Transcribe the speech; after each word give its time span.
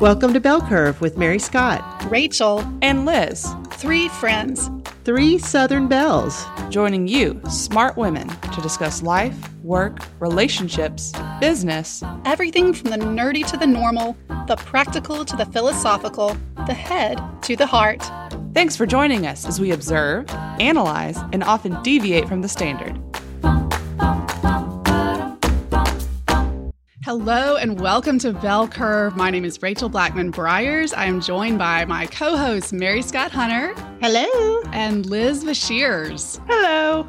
Welcome 0.00 0.32
to 0.32 0.38
Belle 0.38 0.60
Curve 0.60 1.00
with 1.00 1.18
Mary 1.18 1.40
Scott, 1.40 1.82
Rachel, 2.08 2.64
and 2.82 3.04
Liz. 3.04 3.52
Three 3.72 4.06
friends, 4.08 4.70
three 5.04 5.38
Southern 5.38 5.88
Belles, 5.88 6.44
joining 6.70 7.08
you, 7.08 7.40
smart 7.50 7.96
women, 7.96 8.28
to 8.28 8.60
discuss 8.60 9.02
life, 9.02 9.36
work, 9.64 9.98
relationships, 10.20 11.12
business, 11.40 12.04
everything 12.24 12.72
from 12.72 12.90
the 12.90 12.96
nerdy 12.96 13.44
to 13.48 13.56
the 13.56 13.66
normal, 13.66 14.16
the 14.46 14.54
practical 14.54 15.24
to 15.24 15.34
the 15.34 15.46
philosophical, 15.46 16.36
the 16.68 16.74
head 16.74 17.20
to 17.42 17.56
the 17.56 17.66
heart. 17.66 18.08
Thanks 18.54 18.76
for 18.76 18.86
joining 18.86 19.26
us 19.26 19.46
as 19.46 19.60
we 19.60 19.72
observe, 19.72 20.30
analyze, 20.60 21.18
and 21.32 21.42
often 21.42 21.82
deviate 21.82 22.28
from 22.28 22.42
the 22.42 22.48
standard. 22.48 23.00
Hello 27.08 27.56
and 27.56 27.80
welcome 27.80 28.18
to 28.18 28.34
Belle 28.34 28.68
Curve. 28.68 29.16
My 29.16 29.30
name 29.30 29.46
is 29.46 29.62
Rachel 29.62 29.88
Blackmon 29.88 30.30
Bryars. 30.30 30.92
I 30.94 31.06
am 31.06 31.22
joined 31.22 31.58
by 31.58 31.86
my 31.86 32.04
co 32.04 32.36
host, 32.36 32.70
Mary 32.70 33.00
Scott 33.00 33.32
Hunter. 33.32 33.72
Hello. 34.02 34.60
And 34.74 35.06
Liz 35.06 35.42
Bashirs. 35.42 36.38
Hello. 36.46 37.08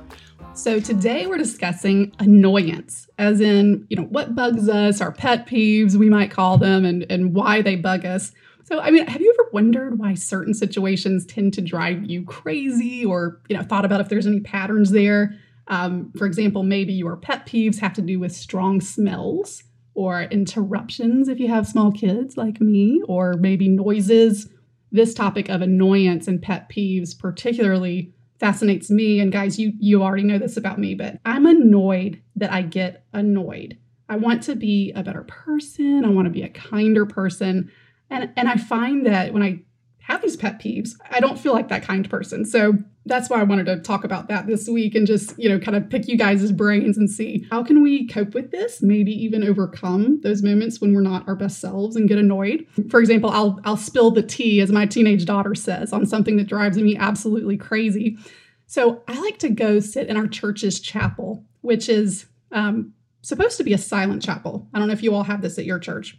So 0.53 0.79
today 0.79 1.27
we're 1.27 1.37
discussing 1.37 2.13
annoyance, 2.19 3.09
as 3.17 3.41
in, 3.41 3.85
you 3.89 3.97
know, 3.97 4.03
what 4.03 4.35
bugs 4.35 4.69
us, 4.69 5.01
our 5.01 5.11
pet 5.11 5.45
peeves, 5.45 5.95
we 5.95 6.09
might 6.09 6.31
call 6.31 6.57
them, 6.57 6.85
and, 6.85 7.05
and 7.09 7.35
why 7.35 7.61
they 7.61 7.75
bug 7.75 8.05
us. 8.05 8.31
So, 8.63 8.79
I 8.79 8.91
mean, 8.91 9.05
have 9.05 9.19
you 9.19 9.35
ever 9.37 9.49
wondered 9.51 9.99
why 9.99 10.13
certain 10.13 10.53
situations 10.53 11.25
tend 11.25 11.55
to 11.55 11.61
drive 11.61 12.05
you 12.05 12.23
crazy 12.23 13.03
or, 13.03 13.41
you 13.49 13.57
know, 13.57 13.63
thought 13.63 13.83
about 13.83 13.99
if 13.99 14.07
there's 14.07 14.27
any 14.27 14.39
patterns 14.39 14.91
there? 14.91 15.35
Um, 15.67 16.13
for 16.17 16.25
example, 16.25 16.63
maybe 16.63 16.93
your 16.93 17.17
pet 17.17 17.45
peeves 17.45 17.79
have 17.79 17.91
to 17.95 18.01
do 18.01 18.17
with 18.17 18.31
strong 18.31 18.79
smells 18.79 19.63
or 19.99 20.21
interruptions 20.23 21.27
if 21.27 21.41
you 21.41 21.49
have 21.49 21.67
small 21.67 21.91
kids 21.91 22.37
like 22.37 22.61
me, 22.61 23.01
or 23.09 23.33
maybe 23.33 23.67
noises. 23.67 24.47
This 24.93 25.13
topic 25.13 25.49
of 25.49 25.61
annoyance 25.61 26.25
and 26.25 26.41
pet 26.41 26.69
peeves 26.69 27.19
particularly 27.19 28.13
fascinates 28.39 28.89
me. 28.89 29.19
And 29.19 29.29
guys, 29.29 29.59
you 29.59 29.73
you 29.77 30.01
already 30.01 30.23
know 30.23 30.37
this 30.37 30.55
about 30.55 30.79
me, 30.79 30.95
but 30.95 31.19
I'm 31.25 31.45
annoyed 31.45 32.21
that 32.37 32.53
I 32.53 32.61
get 32.61 33.03
annoyed. 33.11 33.77
I 34.07 34.15
want 34.15 34.41
to 34.43 34.55
be 34.55 34.93
a 34.95 35.03
better 35.03 35.23
person. 35.23 36.05
I 36.05 36.09
want 36.09 36.27
to 36.27 36.31
be 36.31 36.43
a 36.43 36.49
kinder 36.49 37.05
person. 37.05 37.69
And 38.09 38.31
and 38.37 38.47
I 38.47 38.55
find 38.55 39.05
that 39.05 39.33
when 39.33 39.43
I 39.43 39.63
have 39.99 40.21
these 40.21 40.37
pet 40.37 40.61
peeves, 40.61 40.91
I 41.11 41.19
don't 41.19 41.37
feel 41.37 41.51
like 41.51 41.67
that 41.67 41.83
kind 41.83 42.09
person. 42.09 42.45
So 42.45 42.75
that's 43.09 43.29
why 43.29 43.39
I 43.39 43.43
wanted 43.43 43.65
to 43.65 43.79
talk 43.79 44.05
about 44.05 44.29
that 44.29 44.47
this 44.47 44.69
week 44.69 44.95
and 44.95 45.05
just, 45.05 45.37
you 45.37 45.49
know, 45.49 45.59
kind 45.59 45.75
of 45.75 45.89
pick 45.89 46.07
you 46.07 46.17
guys' 46.17 46.51
brains 46.51 46.97
and 46.97 47.09
see 47.09 47.45
how 47.51 47.63
can 47.63 47.83
we 47.83 48.07
cope 48.07 48.33
with 48.33 48.51
this, 48.51 48.81
maybe 48.81 49.11
even 49.11 49.43
overcome 49.43 50.21
those 50.21 50.41
moments 50.41 50.79
when 50.79 50.93
we're 50.93 51.01
not 51.01 51.27
our 51.27 51.35
best 51.35 51.59
selves 51.59 51.95
and 51.95 52.07
get 52.07 52.17
annoyed. 52.17 52.65
For 52.89 53.01
example, 53.01 53.29
I'll 53.29 53.59
I'll 53.65 53.77
spill 53.77 54.11
the 54.11 54.23
tea 54.23 54.61
as 54.61 54.71
my 54.71 54.85
teenage 54.85 55.25
daughter 55.25 55.55
says 55.55 55.91
on 55.91 56.05
something 56.05 56.37
that 56.37 56.47
drives 56.47 56.77
me 56.77 56.95
absolutely 56.95 57.57
crazy. 57.57 58.17
So 58.67 59.03
I 59.07 59.19
like 59.19 59.39
to 59.39 59.49
go 59.49 59.79
sit 59.79 60.07
in 60.07 60.15
our 60.15 60.27
church's 60.27 60.79
chapel, 60.79 61.43
which 61.61 61.89
is 61.89 62.27
um, 62.51 62.93
supposed 63.21 63.57
to 63.57 63.63
be 63.63 63.73
a 63.73 63.77
silent 63.77 64.21
chapel. 64.21 64.69
I 64.73 64.79
don't 64.79 64.87
know 64.87 64.93
if 64.93 65.03
you 65.03 65.13
all 65.13 65.23
have 65.23 65.41
this 65.41 65.57
at 65.57 65.65
your 65.65 65.79
church. 65.79 66.17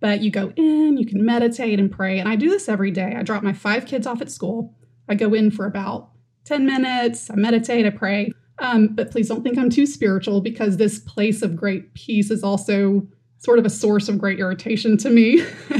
But 0.00 0.20
you 0.20 0.30
go 0.30 0.52
in, 0.56 0.98
you 0.98 1.06
can 1.06 1.24
meditate 1.24 1.80
and 1.80 1.90
pray. 1.90 2.18
And 2.18 2.28
I 2.28 2.36
do 2.36 2.50
this 2.50 2.68
every 2.68 2.90
day. 2.90 3.14
I 3.16 3.22
drop 3.22 3.42
my 3.42 3.54
five 3.54 3.86
kids 3.86 4.06
off 4.06 4.20
at 4.20 4.30
school. 4.30 4.76
I 5.08 5.14
go 5.14 5.32
in 5.32 5.50
for 5.50 5.64
about 5.66 6.10
10 6.44 6.66
minutes, 6.66 7.30
I 7.30 7.36
meditate, 7.36 7.86
I 7.86 7.90
pray. 7.90 8.32
Um, 8.58 8.88
but 8.88 9.10
please 9.10 9.28
don't 9.28 9.42
think 9.42 9.58
I'm 9.58 9.70
too 9.70 9.86
spiritual 9.86 10.40
because 10.40 10.76
this 10.76 10.98
place 10.98 11.42
of 11.42 11.56
great 11.56 11.94
peace 11.94 12.30
is 12.30 12.44
also 12.44 13.06
sort 13.38 13.58
of 13.58 13.66
a 13.66 13.70
source 13.70 14.08
of 14.08 14.18
great 14.18 14.38
irritation 14.38 14.96
to 14.98 15.10
me. 15.10 15.42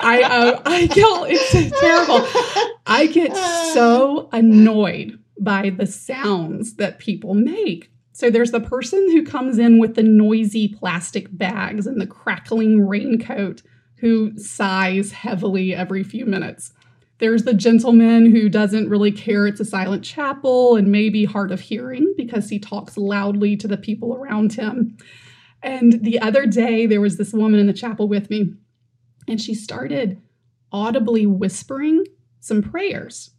I 0.00 0.22
uh, 0.22 0.62
I 0.64 0.86
get 0.86 1.06
it's 1.30 1.80
terrible. 1.80 2.26
I 2.86 3.06
get 3.06 3.34
so 3.72 4.28
annoyed 4.32 5.18
by 5.40 5.70
the 5.70 5.86
sounds 5.86 6.74
that 6.74 6.98
people 6.98 7.34
make. 7.34 7.90
So 8.12 8.30
there's 8.30 8.50
the 8.50 8.60
person 8.60 8.98
who 9.12 9.24
comes 9.24 9.58
in 9.58 9.78
with 9.78 9.94
the 9.94 10.02
noisy 10.02 10.68
plastic 10.68 11.28
bags 11.36 11.86
and 11.86 12.00
the 12.00 12.06
crackling 12.06 12.86
raincoat 12.86 13.62
who 13.96 14.36
sighs 14.36 15.12
heavily 15.12 15.74
every 15.74 16.02
few 16.02 16.26
minutes. 16.26 16.72
There's 17.18 17.42
the 17.42 17.54
gentleman 17.54 18.30
who 18.30 18.48
doesn't 18.48 18.88
really 18.88 19.10
care 19.10 19.46
it's 19.46 19.60
a 19.60 19.64
silent 19.64 20.04
chapel 20.04 20.76
and 20.76 20.92
maybe 20.92 21.24
hard 21.24 21.50
of 21.50 21.60
hearing 21.60 22.14
because 22.16 22.48
he 22.48 22.58
talks 22.58 22.96
loudly 22.96 23.56
to 23.56 23.66
the 23.66 23.76
people 23.76 24.14
around 24.14 24.52
him. 24.52 24.96
And 25.62 26.04
the 26.04 26.20
other 26.20 26.46
day, 26.46 26.86
there 26.86 27.00
was 27.00 27.16
this 27.16 27.32
woman 27.32 27.58
in 27.58 27.66
the 27.66 27.72
chapel 27.72 28.08
with 28.08 28.30
me, 28.30 28.54
and 29.26 29.40
she 29.40 29.54
started 29.54 30.22
audibly 30.70 31.26
whispering 31.26 32.04
some 32.38 32.62
prayers. 32.62 33.30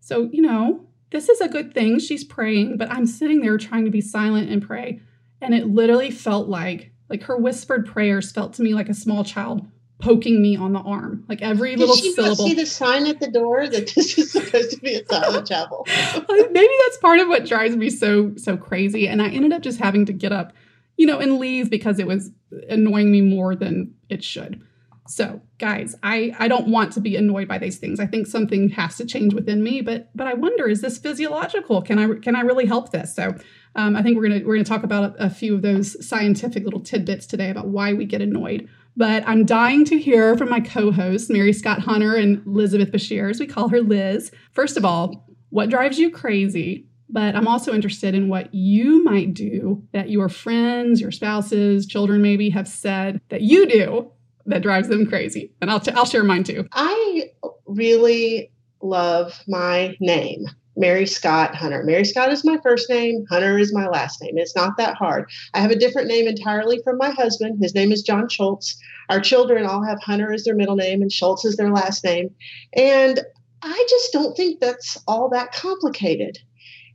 So, 0.00 0.30
you 0.32 0.40
know, 0.40 0.86
this 1.10 1.28
is 1.28 1.42
a 1.42 1.48
good 1.48 1.74
thing. 1.74 1.98
She's 1.98 2.24
praying, 2.24 2.78
but 2.78 2.90
I'm 2.90 3.04
sitting 3.04 3.40
there 3.42 3.58
trying 3.58 3.84
to 3.84 3.90
be 3.90 4.00
silent 4.00 4.50
and 4.50 4.62
pray. 4.62 5.00
And 5.42 5.54
it 5.54 5.66
literally 5.66 6.10
felt 6.10 6.48
like, 6.48 6.92
like 7.10 7.24
her 7.24 7.36
whispered 7.36 7.86
prayers 7.86 8.32
felt 8.32 8.54
to 8.54 8.62
me 8.62 8.72
like 8.72 8.88
a 8.88 8.94
small 8.94 9.24
child 9.24 9.66
poking 10.00 10.40
me 10.40 10.56
on 10.56 10.72
the 10.72 10.80
arm, 10.80 11.24
like 11.28 11.42
every 11.42 11.70
Did 11.70 11.80
little 11.80 11.96
she 11.96 12.12
syllable. 12.12 12.46
See 12.46 12.54
the 12.54 12.66
sign 12.66 13.06
at 13.06 13.20
the 13.20 13.30
door 13.30 13.66
that 13.66 13.86
this 13.94 14.16
is 14.18 14.32
supposed 14.32 14.70
to 14.70 14.78
be 14.78 14.94
a 14.94 15.04
silent 15.06 15.48
chapel. 15.48 15.86
Maybe 16.28 16.74
that's 16.84 16.98
part 16.98 17.20
of 17.20 17.28
what 17.28 17.46
drives 17.46 17.76
me 17.76 17.90
so 17.90 18.34
so 18.36 18.56
crazy. 18.56 19.08
And 19.08 19.20
I 19.20 19.28
ended 19.28 19.52
up 19.52 19.62
just 19.62 19.78
having 19.78 20.06
to 20.06 20.12
get 20.12 20.32
up, 20.32 20.52
you 20.96 21.06
know, 21.06 21.18
and 21.18 21.38
leave 21.38 21.70
because 21.70 21.98
it 21.98 22.06
was 22.06 22.30
annoying 22.68 23.10
me 23.10 23.20
more 23.20 23.56
than 23.56 23.94
it 24.08 24.22
should. 24.22 24.62
So, 25.08 25.40
guys, 25.58 25.96
I 26.02 26.34
I 26.38 26.48
don't 26.48 26.68
want 26.68 26.92
to 26.92 27.00
be 27.00 27.16
annoyed 27.16 27.48
by 27.48 27.58
these 27.58 27.78
things. 27.78 27.98
I 27.98 28.06
think 28.06 28.26
something 28.26 28.68
has 28.70 28.96
to 28.98 29.06
change 29.06 29.34
within 29.34 29.62
me, 29.62 29.80
but 29.80 30.10
but 30.14 30.26
I 30.26 30.34
wonder 30.34 30.68
is 30.68 30.82
this 30.82 30.98
physiological? 30.98 31.82
Can 31.82 31.98
I 31.98 32.18
can 32.20 32.36
I 32.36 32.42
really 32.42 32.66
help 32.66 32.92
this? 32.92 33.16
So, 33.16 33.34
um, 33.74 33.96
I 33.96 34.02
think 34.02 34.16
we're 34.16 34.28
gonna 34.28 34.42
we're 34.44 34.54
gonna 34.54 34.64
talk 34.64 34.84
about 34.84 35.16
a, 35.16 35.26
a 35.26 35.30
few 35.30 35.54
of 35.54 35.62
those 35.62 36.06
scientific 36.06 36.62
little 36.62 36.80
tidbits 36.80 37.26
today 37.26 37.48
about 37.48 37.68
why 37.68 37.94
we 37.94 38.04
get 38.04 38.20
annoyed. 38.20 38.68
But 38.98 39.22
I'm 39.28 39.44
dying 39.44 39.84
to 39.86 39.98
hear 39.98 40.36
from 40.36 40.50
my 40.50 40.58
co 40.58 40.90
hosts, 40.90 41.30
Mary 41.30 41.52
Scott 41.52 41.78
Hunter 41.78 42.16
and 42.16 42.44
Elizabeth 42.44 42.90
Bashir, 42.90 43.30
as 43.30 43.38
we 43.38 43.46
call 43.46 43.68
her 43.68 43.80
Liz. 43.80 44.32
First 44.52 44.76
of 44.76 44.84
all, 44.84 45.24
what 45.50 45.70
drives 45.70 46.00
you 46.00 46.10
crazy? 46.10 46.84
But 47.08 47.36
I'm 47.36 47.46
also 47.46 47.72
interested 47.72 48.16
in 48.16 48.28
what 48.28 48.52
you 48.52 49.04
might 49.04 49.32
do 49.32 49.84
that 49.92 50.10
your 50.10 50.28
friends, 50.28 51.00
your 51.00 51.12
spouses, 51.12 51.86
children 51.86 52.20
maybe 52.20 52.50
have 52.50 52.66
said 52.66 53.20
that 53.28 53.42
you 53.42 53.66
do 53.66 54.10
that 54.46 54.62
drives 54.62 54.88
them 54.88 55.06
crazy. 55.06 55.52
And 55.62 55.70
I'll, 55.70 55.80
t- 55.80 55.92
I'll 55.92 56.04
share 56.04 56.24
mine 56.24 56.42
too. 56.42 56.66
I 56.72 57.30
really 57.66 58.50
love 58.82 59.44
my 59.46 59.96
name. 60.00 60.44
Mary 60.78 61.06
Scott 61.06 61.56
Hunter. 61.56 61.82
Mary 61.82 62.04
Scott 62.04 62.32
is 62.32 62.44
my 62.44 62.56
first 62.62 62.88
name, 62.88 63.26
Hunter 63.28 63.58
is 63.58 63.74
my 63.74 63.88
last 63.88 64.22
name. 64.22 64.38
It's 64.38 64.54
not 64.54 64.76
that 64.76 64.94
hard. 64.94 65.28
I 65.52 65.60
have 65.60 65.72
a 65.72 65.78
different 65.78 66.06
name 66.06 66.28
entirely 66.28 66.80
from 66.84 66.98
my 66.98 67.10
husband. 67.10 67.58
His 67.60 67.74
name 67.74 67.90
is 67.90 68.02
John 68.02 68.28
Schultz. 68.28 68.78
Our 69.08 69.20
children 69.20 69.66
all 69.66 69.82
have 69.82 70.00
Hunter 70.00 70.32
as 70.32 70.44
their 70.44 70.54
middle 70.54 70.76
name 70.76 71.02
and 71.02 71.12
Schultz 71.12 71.44
as 71.44 71.56
their 71.56 71.72
last 71.72 72.04
name. 72.04 72.30
And 72.74 73.20
I 73.62 73.86
just 73.90 74.12
don't 74.12 74.36
think 74.36 74.60
that's 74.60 74.96
all 75.08 75.28
that 75.30 75.52
complicated. 75.52 76.38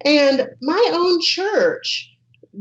And 0.05 0.47
my 0.61 0.91
own 0.93 1.19
church, 1.21 2.09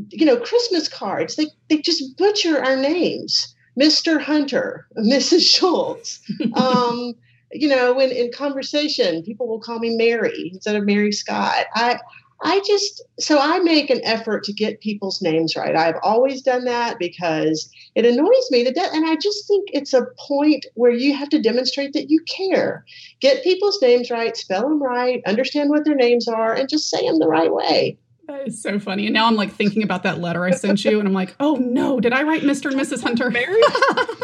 you 0.09 0.25
know, 0.25 0.37
Christmas 0.37 0.89
cards, 0.89 1.37
they, 1.37 1.47
they 1.69 1.77
just 1.77 2.17
butcher 2.17 2.61
our 2.61 2.75
names. 2.75 3.55
Mr. 3.79 4.21
Hunter, 4.21 4.87
Mrs. 4.97 5.41
Schultz. 5.41 6.19
Um, 6.55 7.15
you 7.53 7.67
know, 7.67 7.93
when 7.93 8.11
in 8.11 8.31
conversation, 8.31 9.23
people 9.23 9.47
will 9.47 9.59
call 9.59 9.79
me 9.79 9.95
Mary 9.95 10.51
instead 10.53 10.75
of 10.75 10.85
Mary 10.85 11.11
Scott. 11.11 11.65
I 11.75 11.99
I 12.43 12.61
just 12.67 13.01
so 13.19 13.39
I 13.39 13.59
make 13.59 13.89
an 13.89 14.01
effort 14.03 14.43
to 14.43 14.53
get 14.53 14.81
people's 14.81 15.21
names 15.21 15.55
right. 15.55 15.75
I've 15.75 15.99
always 16.03 16.41
done 16.41 16.65
that 16.65 16.99
because 16.99 17.69
it 17.95 18.05
annoys 18.05 18.51
me 18.51 18.65
to 18.65 18.71
death. 18.71 18.91
And 18.93 19.05
I 19.05 19.15
just 19.15 19.47
think 19.47 19.69
it's 19.71 19.93
a 19.93 20.07
point 20.27 20.65
where 20.73 20.91
you 20.91 21.15
have 21.15 21.29
to 21.29 21.41
demonstrate 21.41 21.93
that 21.93 22.09
you 22.09 22.21
care. 22.27 22.83
Get 23.21 23.43
people's 23.43 23.81
names 23.81 24.11
right, 24.11 24.35
spell 24.35 24.63
them 24.63 24.83
right, 24.83 25.21
understand 25.25 25.69
what 25.69 25.85
their 25.85 25.95
names 25.95 26.27
are, 26.27 26.53
and 26.53 26.67
just 26.67 26.89
say 26.89 27.07
them 27.07 27.19
the 27.19 27.27
right 27.27 27.53
way. 27.53 27.97
That 28.27 28.47
is 28.47 28.61
so 28.61 28.79
funny. 28.79 29.05
And 29.05 29.13
now 29.13 29.27
I'm 29.27 29.35
like 29.35 29.53
thinking 29.53 29.83
about 29.83 30.03
that 30.03 30.19
letter 30.19 30.43
I 30.43 30.51
sent 30.51 30.83
you, 30.83 30.99
and 30.99 31.07
I'm 31.07 31.13
like, 31.13 31.35
oh 31.39 31.55
no, 31.55 31.99
did 31.99 32.13
I 32.13 32.23
write 32.23 32.41
Mr. 32.41 32.71
and 32.71 32.79
Mrs. 32.79 33.03
Hunter? 33.03 33.29
Mary? 33.29 33.61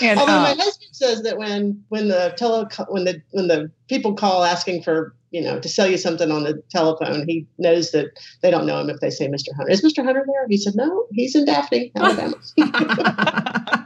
And, 0.00 0.20
Although 0.20 0.32
uh, 0.32 0.42
my 0.42 0.54
husband 0.54 0.90
says 0.92 1.22
that 1.22 1.38
when 1.38 1.82
when 1.88 2.08
the 2.08 2.34
tele 2.36 2.68
when 2.88 3.04
the 3.04 3.22
when 3.30 3.48
the 3.48 3.70
people 3.88 4.14
call 4.14 4.44
asking 4.44 4.82
for 4.82 5.14
you 5.30 5.40
know 5.40 5.58
to 5.58 5.68
sell 5.68 5.86
you 5.86 5.96
something 5.96 6.30
on 6.30 6.44
the 6.44 6.62
telephone, 6.70 7.26
he 7.26 7.46
knows 7.58 7.92
that 7.92 8.06
they 8.42 8.50
don't 8.50 8.66
know 8.66 8.78
him 8.78 8.90
if 8.90 9.00
they 9.00 9.10
say 9.10 9.28
Mr. 9.28 9.54
Hunter. 9.56 9.70
Is 9.70 9.82
Mr. 9.82 10.04
Hunter 10.04 10.24
there? 10.26 10.46
He 10.48 10.58
said 10.58 10.74
no, 10.74 11.06
he's 11.12 11.34
in 11.34 11.46
Daphne, 11.46 11.92
Alabama. 11.96 12.34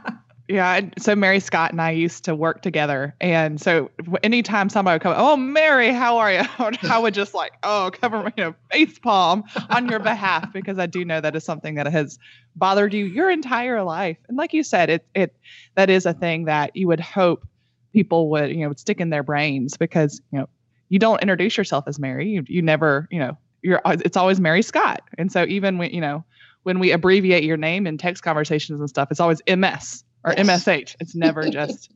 Yeah. 0.51 0.81
So 0.97 1.15
Mary 1.15 1.39
Scott 1.39 1.71
and 1.71 1.81
I 1.81 1.91
used 1.91 2.25
to 2.25 2.35
work 2.35 2.61
together. 2.61 3.15
And 3.21 3.59
so 3.61 3.89
anytime 4.21 4.67
somebody 4.67 4.95
would 4.95 5.01
come, 5.01 5.13
Oh, 5.15 5.37
Mary, 5.37 5.93
how 5.93 6.17
are 6.17 6.29
you? 6.29 6.41
I 6.89 6.99
would 6.99 7.13
just 7.13 7.33
like, 7.33 7.53
oh, 7.63 7.89
cover 7.93 8.21
my 8.21 8.33
you 8.35 8.43
know, 8.43 8.55
face 8.69 8.99
palm 8.99 9.45
on 9.69 9.87
your 9.87 9.99
behalf 9.99 10.51
because 10.53 10.77
I 10.77 10.87
do 10.87 11.05
know 11.05 11.21
that 11.21 11.37
is 11.37 11.45
something 11.45 11.75
that 11.75 11.87
has 11.87 12.19
bothered 12.57 12.93
you 12.93 13.05
your 13.05 13.31
entire 13.31 13.81
life. 13.81 14.17
And 14.27 14.37
like 14.37 14.51
you 14.51 14.61
said, 14.61 14.89
it 14.89 15.05
it 15.15 15.33
that 15.75 15.89
is 15.89 16.05
a 16.05 16.13
thing 16.13 16.45
that 16.45 16.75
you 16.75 16.85
would 16.89 16.99
hope 16.99 17.47
people 17.93 18.29
would, 18.31 18.49
you 18.49 18.57
know, 18.57 18.67
would 18.67 18.79
stick 18.79 18.99
in 18.99 19.09
their 19.09 19.23
brains 19.23 19.77
because, 19.77 20.21
you 20.33 20.39
know, 20.39 20.49
you 20.89 20.99
don't 20.99 21.21
introduce 21.21 21.55
yourself 21.55 21.85
as 21.87 21.97
Mary. 21.97 22.27
You, 22.27 22.43
you 22.47 22.61
never, 22.61 23.07
you 23.09 23.19
know, 23.19 23.37
you're 23.61 23.79
uh, 23.85 23.95
it's 24.03 24.17
always 24.17 24.41
Mary 24.41 24.63
Scott. 24.63 25.01
And 25.17 25.31
so 25.31 25.45
even 25.45 25.77
when, 25.77 25.91
you 25.91 26.01
know, 26.01 26.25
when 26.63 26.79
we 26.79 26.91
abbreviate 26.91 27.45
your 27.45 27.55
name 27.55 27.87
in 27.87 27.97
text 27.97 28.21
conversations 28.21 28.81
and 28.81 28.89
stuff, 28.89 29.07
it's 29.11 29.21
always 29.21 29.41
MS 29.47 30.03
or 30.23 30.33
yes. 30.35 30.65
MSH. 30.65 30.95
It's 30.99 31.15
never 31.15 31.49
just 31.49 31.91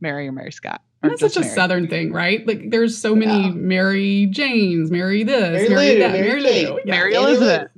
Mary 0.00 0.28
or 0.28 0.32
Mary 0.32 0.52
Scott. 0.52 0.82
Or 1.02 1.10
that's 1.10 1.20
such 1.20 1.36
a 1.36 1.40
Mary. 1.40 1.54
Southern 1.54 1.88
thing, 1.88 2.12
right? 2.12 2.46
Like 2.46 2.70
there's 2.70 2.98
so 2.98 3.14
many 3.14 3.48
yeah. 3.48 3.52
Mary 3.52 4.26
Janes, 4.26 4.90
Mary 4.90 5.22
this, 5.22 5.68
Mary, 5.68 5.68
Mary 5.68 5.94
Lou, 5.94 5.98
that, 6.00 6.12
Mary, 6.12 6.28
Mary 6.28 6.42
Lou, 6.42 6.78
yeah. 6.84 6.90
Mary 6.90 7.14
Elizabeth. 7.14 7.68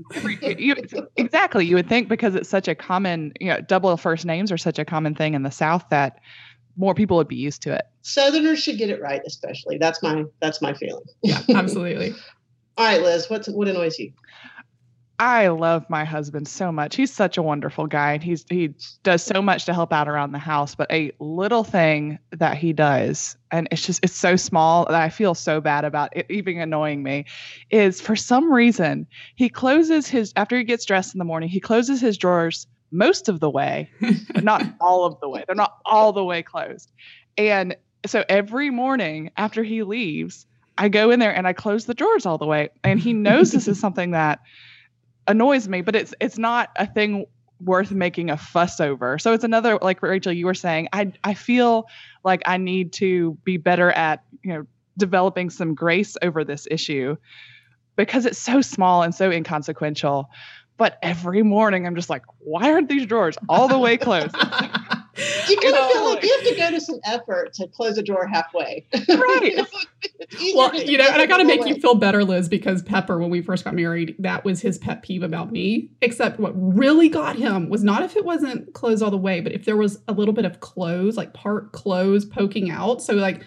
you, 0.58 0.74
exactly. 1.16 1.64
You 1.64 1.76
would 1.76 1.88
think 1.88 2.08
because 2.08 2.34
it's 2.34 2.48
such 2.48 2.66
a 2.66 2.74
common, 2.74 3.32
you 3.40 3.48
know, 3.48 3.60
double 3.60 3.96
first 3.96 4.24
names 4.24 4.50
are 4.50 4.58
such 4.58 4.78
a 4.78 4.84
common 4.84 5.14
thing 5.14 5.34
in 5.34 5.44
the 5.44 5.52
South 5.52 5.84
that 5.90 6.18
more 6.76 6.94
people 6.94 7.16
would 7.16 7.28
be 7.28 7.36
used 7.36 7.62
to 7.62 7.74
it. 7.74 7.82
Southerners 8.02 8.60
should 8.60 8.78
get 8.78 8.90
it 8.90 9.00
right, 9.00 9.20
especially. 9.26 9.78
That's 9.78 10.02
my 10.02 10.24
that's 10.40 10.60
my 10.60 10.74
feeling. 10.74 11.04
Yeah, 11.22 11.40
absolutely. 11.54 12.14
All 12.76 12.86
right, 12.86 13.02
Liz, 13.02 13.28
what's 13.28 13.48
what 13.48 13.68
annoys 13.68 13.98
you? 13.98 14.12
I 15.22 15.46
love 15.46 15.88
my 15.88 16.04
husband 16.04 16.48
so 16.48 16.72
much. 16.72 16.96
He's 16.96 17.12
such 17.12 17.38
a 17.38 17.42
wonderful 17.42 17.86
guy 17.86 18.14
and 18.14 18.24
he's 18.24 18.44
he 18.50 18.74
does 19.04 19.22
so 19.22 19.40
much 19.40 19.66
to 19.66 19.72
help 19.72 19.92
out 19.92 20.08
around 20.08 20.32
the 20.32 20.40
house, 20.40 20.74
but 20.74 20.90
a 20.90 21.12
little 21.20 21.62
thing 21.62 22.18
that 22.32 22.56
he 22.56 22.72
does 22.72 23.36
and 23.52 23.68
it's 23.70 23.86
just 23.86 24.02
it's 24.02 24.16
so 24.16 24.34
small 24.34 24.84
that 24.86 25.00
I 25.00 25.10
feel 25.10 25.36
so 25.36 25.60
bad 25.60 25.84
about 25.84 26.16
it 26.16 26.26
even 26.28 26.58
annoying 26.58 27.04
me 27.04 27.26
is 27.70 28.00
for 28.00 28.16
some 28.16 28.52
reason 28.52 29.06
he 29.36 29.48
closes 29.48 30.08
his 30.08 30.32
after 30.34 30.58
he 30.58 30.64
gets 30.64 30.84
dressed 30.84 31.14
in 31.14 31.20
the 31.20 31.24
morning, 31.24 31.48
he 31.48 31.60
closes 31.60 32.00
his 32.00 32.18
drawers 32.18 32.66
most 32.90 33.28
of 33.28 33.38
the 33.38 33.48
way, 33.48 33.90
but 34.34 34.42
not 34.42 34.64
all 34.80 35.04
of 35.04 35.20
the 35.20 35.28
way. 35.28 35.44
They're 35.46 35.54
not 35.54 35.76
all 35.86 36.12
the 36.12 36.24
way 36.24 36.42
closed. 36.42 36.90
And 37.38 37.76
so 38.06 38.24
every 38.28 38.70
morning 38.70 39.30
after 39.36 39.62
he 39.62 39.84
leaves, 39.84 40.46
I 40.76 40.88
go 40.88 41.12
in 41.12 41.20
there 41.20 41.32
and 41.32 41.46
I 41.46 41.52
close 41.52 41.86
the 41.86 41.94
drawers 41.94 42.26
all 42.26 42.38
the 42.38 42.46
way. 42.46 42.70
And 42.82 42.98
he 42.98 43.12
knows 43.12 43.52
this 43.52 43.68
is 43.68 43.78
something 43.86 44.10
that 44.10 44.40
annoys 45.26 45.68
me, 45.68 45.82
but 45.82 45.94
it's 45.94 46.14
it's 46.20 46.38
not 46.38 46.70
a 46.76 46.86
thing 46.86 47.26
worth 47.60 47.92
making 47.92 48.30
a 48.30 48.36
fuss 48.36 48.80
over. 48.80 49.18
So 49.18 49.32
it's 49.32 49.44
another 49.44 49.78
like 49.80 50.02
Rachel 50.02 50.32
you 50.32 50.46
were 50.46 50.54
saying, 50.54 50.88
I 50.92 51.12
I 51.24 51.34
feel 51.34 51.86
like 52.24 52.42
I 52.46 52.56
need 52.56 52.92
to 52.94 53.38
be 53.44 53.56
better 53.56 53.90
at, 53.92 54.22
you 54.42 54.52
know, 54.52 54.66
developing 54.98 55.50
some 55.50 55.74
grace 55.74 56.16
over 56.22 56.44
this 56.44 56.66
issue 56.70 57.16
because 57.96 58.26
it's 58.26 58.38
so 58.38 58.60
small 58.60 59.02
and 59.02 59.14
so 59.14 59.30
inconsequential. 59.30 60.28
But 60.76 60.98
every 61.02 61.42
morning 61.42 61.86
I'm 61.86 61.94
just 61.94 62.10
like, 62.10 62.24
why 62.38 62.72
aren't 62.72 62.88
these 62.88 63.06
drawers 63.06 63.36
all 63.48 63.68
the 63.68 63.78
way 63.78 63.96
closed? 63.96 64.34
you 65.52 65.60
kind 65.60 65.74
of 65.74 65.90
feel 65.90 66.10
like 66.10 66.22
you 66.22 66.36
have 66.36 66.48
to 66.48 66.56
go 66.56 66.70
to 66.70 66.80
some 66.80 67.00
effort 67.04 67.52
to 67.54 67.68
close 67.68 67.98
a 67.98 68.02
drawer 68.02 68.26
halfway. 68.26 68.86
Right. 69.08 69.40
you 69.42 69.56
know, 69.56 69.66
well, 70.54 70.74
you 70.74 70.98
know, 70.98 71.08
and 71.08 71.20
I 71.20 71.26
got 71.26 71.38
to 71.38 71.44
make 71.44 71.60
away. 71.60 71.70
you 71.70 71.74
feel 71.76 71.94
better, 71.94 72.24
Liz, 72.24 72.48
because 72.48 72.82
Pepper, 72.82 73.18
when 73.18 73.30
we 73.30 73.42
first 73.42 73.64
got 73.64 73.74
married, 73.74 74.16
that 74.18 74.44
was 74.44 74.60
his 74.60 74.78
pet 74.78 75.02
peeve 75.02 75.22
about 75.22 75.52
me. 75.52 75.90
Except 76.00 76.40
what 76.40 76.52
really 76.56 77.08
got 77.08 77.36
him 77.36 77.68
was 77.68 77.84
not 77.84 78.02
if 78.02 78.16
it 78.16 78.24
wasn't 78.24 78.72
closed 78.74 79.02
all 79.02 79.10
the 79.10 79.16
way, 79.16 79.40
but 79.40 79.52
if 79.52 79.64
there 79.64 79.76
was 79.76 79.98
a 80.08 80.12
little 80.12 80.34
bit 80.34 80.44
of 80.44 80.60
clothes, 80.60 81.16
like 81.16 81.34
part 81.34 81.72
clothes 81.72 82.24
poking 82.24 82.70
out. 82.70 83.02
So, 83.02 83.14
like, 83.14 83.44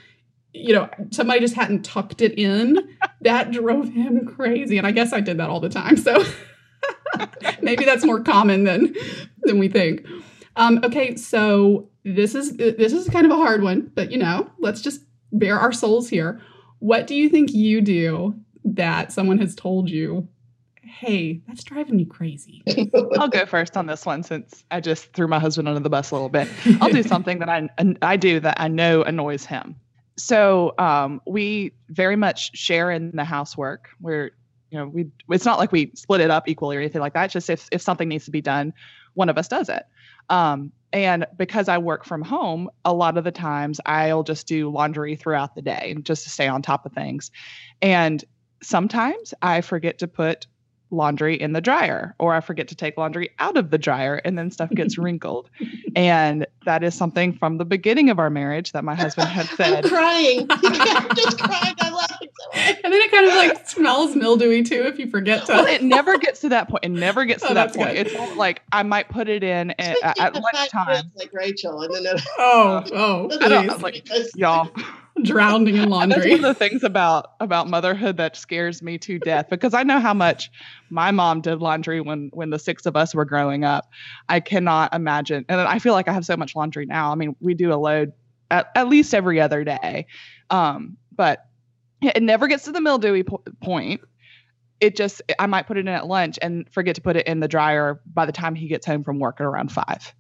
you 0.54 0.74
know, 0.74 0.90
somebody 1.12 1.40
just 1.40 1.56
hadn't 1.56 1.84
tucked 1.84 2.22
it 2.22 2.38
in. 2.38 2.98
that 3.22 3.52
drove 3.52 3.90
him 3.90 4.26
crazy. 4.26 4.78
And 4.78 4.88
I 4.88 4.92
guess 4.92 5.14
I 5.14 5.20
did 5.20 5.38
that 5.40 5.50
all 5.50 5.60
the 5.60 5.70
time. 5.70 5.98
So 5.98 6.24
maybe 7.62 7.86
that's 7.86 8.06
more 8.06 8.22
common 8.22 8.64
than 8.64 8.96
than 9.44 9.60
we 9.60 9.68
think. 9.68 10.06
Um, 10.56 10.80
okay, 10.84 11.16
so 11.16 11.90
this 12.06 12.36
is 12.36 12.56
this 12.56 12.94
is 12.94 13.10
kind 13.10 13.26
of 13.26 13.32
a 13.32 13.36
hard 13.36 13.64
one, 13.64 13.92
but 13.96 14.12
you 14.12 14.20
know, 14.20 14.50
let's 14.60 14.80
just 14.80 15.02
bare 15.32 15.60
our 15.60 15.74
souls 15.74 16.08
here. 16.08 16.40
What 16.80 17.08
do 17.08 17.16
you 17.16 17.30
think 17.30 17.52
you 17.52 17.82
do 17.82 18.36
that 18.64 19.12
someone 19.12 19.40
has 19.40 19.56
told 19.56 19.90
you, 19.90 20.28
hey, 20.84 21.42
that's 21.48 21.64
driving 21.64 21.98
me 21.98 22.06
crazy? 22.06 22.64
I'll 23.18 23.28
go 23.28 23.48
first 23.48 23.76
on 23.76 23.88
this 23.88 24.06
one 24.06 24.22
since 24.22 24.64
I 24.70 24.82
just 24.82 25.14
threw 25.14 25.28
my 25.28 25.40
husband 25.40 25.68
under 25.68 25.80
the 25.80 25.90
bus 25.90 26.12
a 26.12 26.14
little 26.14 26.30
bit. 26.30 26.48
I'll 26.80 26.92
do 26.92 27.02
something 27.04 27.40
that 27.40 27.50
I 27.50 27.68
I 28.04 28.18
do 28.18 28.40
that 28.40 28.62
I 28.62 28.68
know 28.68 29.02
annoys 29.02 29.46
him. 29.46 29.76
So 30.18 30.76
um, 30.78 31.22
we 31.26 31.74
very 31.90 32.16
much 32.16 32.56
share 32.56 32.92
in 32.92 33.16
the 33.16 33.26
housework. 33.26 33.90
We're 34.00 34.30
you 34.70 34.78
know 34.78 34.88
we 34.88 35.08
it's 35.30 35.46
not 35.46 35.58
like 35.58 35.72
we 35.72 35.92
split 35.96 36.22
it 36.22 36.30
up 36.30 36.48
equally 36.48 36.78
or 36.78 36.82
anything 36.82 37.02
like 37.02 37.14
that. 37.14 37.26
It's 37.26 37.34
just 37.34 37.50
if 37.50 37.68
if 37.72 37.82
something 37.82 38.08
needs 38.08 38.26
to 38.26 38.32
be 38.32 38.42
done, 38.42 38.74
one 39.16 39.30
of 39.30 39.38
us 39.38 39.48
does 39.48 39.70
it. 39.70 39.84
Um, 40.30 40.72
and 40.94 41.26
because 41.38 41.68
I 41.68 41.78
work 41.78 42.06
from 42.06 42.22
home, 42.22 42.70
a 42.86 42.94
lot 42.94 43.18
of 43.18 43.26
the 43.26 43.32
times 43.32 43.82
I'll 43.86 44.24
just 44.24 44.48
do 44.48 44.70
laundry 44.70 45.16
throughout 45.16 45.56
the 45.56 45.62
day 45.62 45.96
just 46.04 46.24
to 46.24 46.30
stay 46.30 46.48
on 46.48 46.62
top 46.62 46.86
of 46.86 46.94
things. 46.94 47.32
And 47.82 48.24
sometimes 48.64 49.34
I 49.42 49.62
forget 49.62 49.98
to 50.00 50.08
put 50.08 50.48
laundry 50.92 51.40
in 51.40 51.54
the 51.54 51.62
dryer 51.62 52.16
or 52.20 52.34
I 52.34 52.42
forget 52.42 52.68
to 52.70 52.76
take 52.76 52.98
laundry 52.98 53.30
out 53.40 53.58
of 53.58 53.72
the 53.72 53.78
dryer 53.78 54.22
and 54.24 54.38
then 54.38 54.52
stuff 54.52 54.70
gets 54.70 54.98
wrinkled. 54.98 55.50
And 55.96 56.46
that 56.66 56.84
is 56.84 56.96
something 56.96 57.34
from 57.34 57.58
the 57.58 57.66
beginning 57.66 58.10
of 58.10 58.20
our 58.20 58.30
marriage 58.30 58.72
that 58.72 58.84
my 58.84 58.96
husband 58.96 59.28
had 59.28 59.46
said. 59.58 59.86
I'm 59.86 59.90
crying. 59.92 60.48
I'm 60.50 61.16
just 61.16 61.40
crying. 61.40 61.76
I'm 61.80 61.94
laughing 61.94 62.30
so 62.40 62.60
hard. 62.60 62.78
And 62.84 62.94
then 62.94 63.02
it 63.02 63.12
kind 63.12 63.28
of 63.28 63.34
like 63.34 63.65
smells 63.86 64.16
mildewy 64.16 64.64
too 64.64 64.84
if 64.84 65.00
you 65.00 65.10
forget 65.10 65.46
to. 65.46 65.54
Well, 65.54 65.66
it 65.66 65.84
never 65.84 66.18
gets 66.18 66.42
to 66.42 66.50
that 66.50 66.70
point. 66.70 66.84
It 66.84 66.90
never 66.90 67.26
gets 67.26 67.44
oh, 67.46 67.50
to 67.50 67.54
that 67.54 67.74
point. 67.74 67.96
Good. 67.96 68.08
It's 68.08 68.36
like 68.36 68.62
I 68.72 68.84
might 68.84 69.10
put 69.10 69.30
it 69.30 69.44
in 69.44 69.72
at, 69.72 70.20
at 70.20 70.34
lunchtime. 70.34 71.12
Like 71.16 71.32
Rachel. 71.34 71.82
And 71.82 71.94
then 71.94 72.16
it, 72.16 72.22
oh, 72.38 72.84
oh, 72.94 73.30
I 73.42 73.48
don't, 73.48 73.82
like, 73.82 74.08
y'all 74.36 74.72
drowning 75.22 75.76
in 75.76 75.90
laundry. 75.90 76.16
That's 76.16 76.28
one 76.28 76.46
of 76.46 76.58
the 76.58 76.68
things 76.68 76.84
about 76.84 77.32
about 77.40 77.70
motherhood 77.70 78.18
that 78.18 78.36
scares 78.36 78.82
me 78.82 78.98
to 79.00 79.20
death 79.20 79.50
because 79.50 79.74
I 79.74 79.84
know 79.84 80.00
how 80.00 80.14
much 80.14 80.52
my 80.90 81.12
mom 81.12 81.42
did 81.42 81.60
laundry 81.60 82.02
when 82.02 82.30
when 82.34 82.50
the 82.50 82.60
six 82.60 82.86
of 82.86 82.96
us 82.96 83.14
were 83.14 83.26
growing 83.26 83.64
up. 83.64 83.90
I 84.28 84.40
cannot 84.40 84.94
imagine, 84.94 85.46
and 85.48 85.62
I 85.62 85.80
feel 85.80 85.94
like 85.94 86.08
I 86.08 86.14
have 86.14 86.26
so 86.26 86.38
much 86.38 86.56
laundry 86.56 86.86
now. 86.86 87.12
I 87.12 87.16
mean, 87.16 87.36
we 87.40 87.54
do 87.54 87.72
a 87.74 87.76
load 87.76 88.14
at, 88.52 88.72
at 88.76 88.88
least 88.88 89.14
every 89.14 89.40
other 89.40 89.64
day, 89.64 90.08
um, 90.50 90.98
but 91.16 91.46
it 92.02 92.24
never 92.24 92.48
gets 92.48 92.66
to 92.66 92.72
the 92.72 92.82
mildewy 92.82 93.24
po- 93.24 93.44
point. 93.62 94.02
It 94.80 94.96
just 94.96 95.22
I 95.40 95.48
might 95.48 95.68
put 95.68 95.78
it 95.78 95.82
in 95.82 95.88
at 95.88 96.08
lunch 96.08 96.38
and 96.42 96.70
forget 96.72 96.96
to 96.96 97.02
put 97.02 97.16
it 97.16 97.28
in 97.28 97.40
the 97.40 97.48
dryer 97.48 98.02
by 98.06 98.26
the 98.26 98.32
time 98.32 98.56
he 98.56 98.68
gets 98.68 98.86
home 98.86 99.04
from 99.04 99.20
work 99.20 99.40
at 99.40 99.46
around 99.46 99.72
five. 99.72 100.14